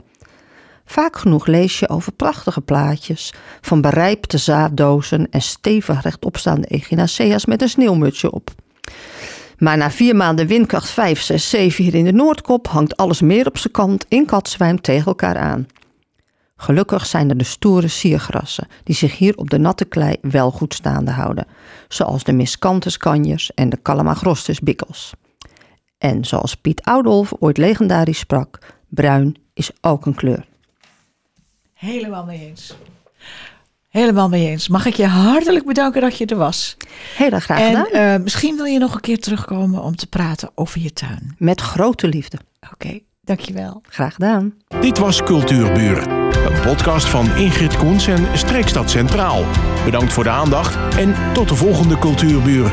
Vaak 0.85 1.17
genoeg 1.17 1.47
lees 1.47 1.79
je 1.79 1.89
over 1.89 2.13
prachtige 2.13 2.61
plaatjes 2.61 3.33
van 3.61 3.81
berijpte 3.81 4.39
zaaddozen 4.39 5.27
en 5.31 5.43
stevig 5.43 6.03
rechtopstaande 6.03 6.67
echinacea's 6.67 7.47
met 7.47 7.63
een 7.63 7.69
sneeuwmutsje 7.69 8.33
op. 8.33 8.51
Maar 9.59 9.77
na 9.77 9.91
vier 9.91 10.17
maanden 10.17 10.47
windkracht 10.47 10.91
5, 10.91 11.21
6, 11.21 11.51
7 11.51 11.85
hier 11.85 11.95
in 11.95 12.05
de 12.05 12.13
Noordkop 12.13 12.69
hangt 12.69 12.97
alles 12.97 13.21
meer 13.21 13.47
op 13.47 13.59
zijn 13.59 13.73
kant 13.73 14.05
in 14.09 14.27
katzwijm 14.27 14.81
tegen 14.81 15.07
elkaar 15.07 15.37
aan. 15.37 15.67
Gelukkig 16.63 17.07
zijn 17.07 17.29
er 17.29 17.37
de 17.37 17.45
stoere 17.45 17.89
siergrassen 17.89 18.67
die 18.85 18.95
zich 18.95 19.19
hier 19.19 19.37
op 19.37 19.51
de 19.51 19.59
natte 19.59 19.85
klei 19.85 20.17
wel 20.21 20.51
goed 20.51 20.75
staande 20.75 21.11
houden, 21.11 21.47
zoals 21.89 22.25
de 22.25 22.33
miscanthus 22.33 22.97
kanjers 22.97 23.55
en 23.55 23.69
de 23.69 23.79
calamagrostis 23.83 24.61
bikkels. 24.61 25.13
En 25.99 26.25
zoals 26.25 26.55
Piet 26.55 26.83
Oudolf 26.83 27.33
ooit 27.39 27.57
legendarisch 27.57 28.19
sprak, 28.19 28.59
bruin 28.89 29.37
is 29.55 29.71
ook 29.81 30.07
een 30.07 30.15
kleur. 30.15 30.47
Helemaal 31.75 32.25
mee 32.25 32.47
eens. 32.49 32.77
Helemaal 33.89 34.29
mee 34.29 34.49
eens. 34.49 34.69
Mag 34.69 34.87
ik 34.87 34.95
je 34.95 35.07
hartelijk 35.07 35.67
bedanken 35.67 36.01
dat 36.01 36.19
je 36.19 36.27
er 36.27 36.37
was. 36.37 36.77
Heel 37.17 37.31
erg 37.31 37.45
graag 37.45 37.59
en 37.59 37.67
gedaan. 37.85 38.15
eh, 38.15 38.23
misschien 38.23 38.57
wil 38.57 38.65
je 38.65 38.79
nog 38.79 38.95
een 38.95 39.01
keer 39.01 39.19
terugkomen 39.19 39.83
om 39.83 39.97
te 39.97 40.07
praten 40.07 40.51
over 40.55 40.81
je 40.81 40.93
tuin. 40.93 41.35
Met 41.39 41.61
grote 41.61 42.09
liefde. 42.09 42.39
Oké, 42.73 43.01
dankjewel. 43.25 43.83
Graag 43.89 44.15
gedaan. 44.15 44.55
Dit 44.81 44.99
was 44.99 45.23
Cultuurbuur, 45.23 46.09
een 46.33 46.61
podcast 46.61 47.09
van 47.09 47.37
Ingrid 47.37 47.77
Koens 47.77 48.07
en 48.07 48.39
Streekstad 48.39 48.91
Centraal. 48.91 49.45
Bedankt 49.85 50.13
voor 50.13 50.25
de 50.25 50.31
aandacht 50.31 50.97
en 50.97 51.15
tot 51.33 51.49
de 51.49 51.55
volgende 51.55 51.99
Cultuurbuur. 51.99 52.71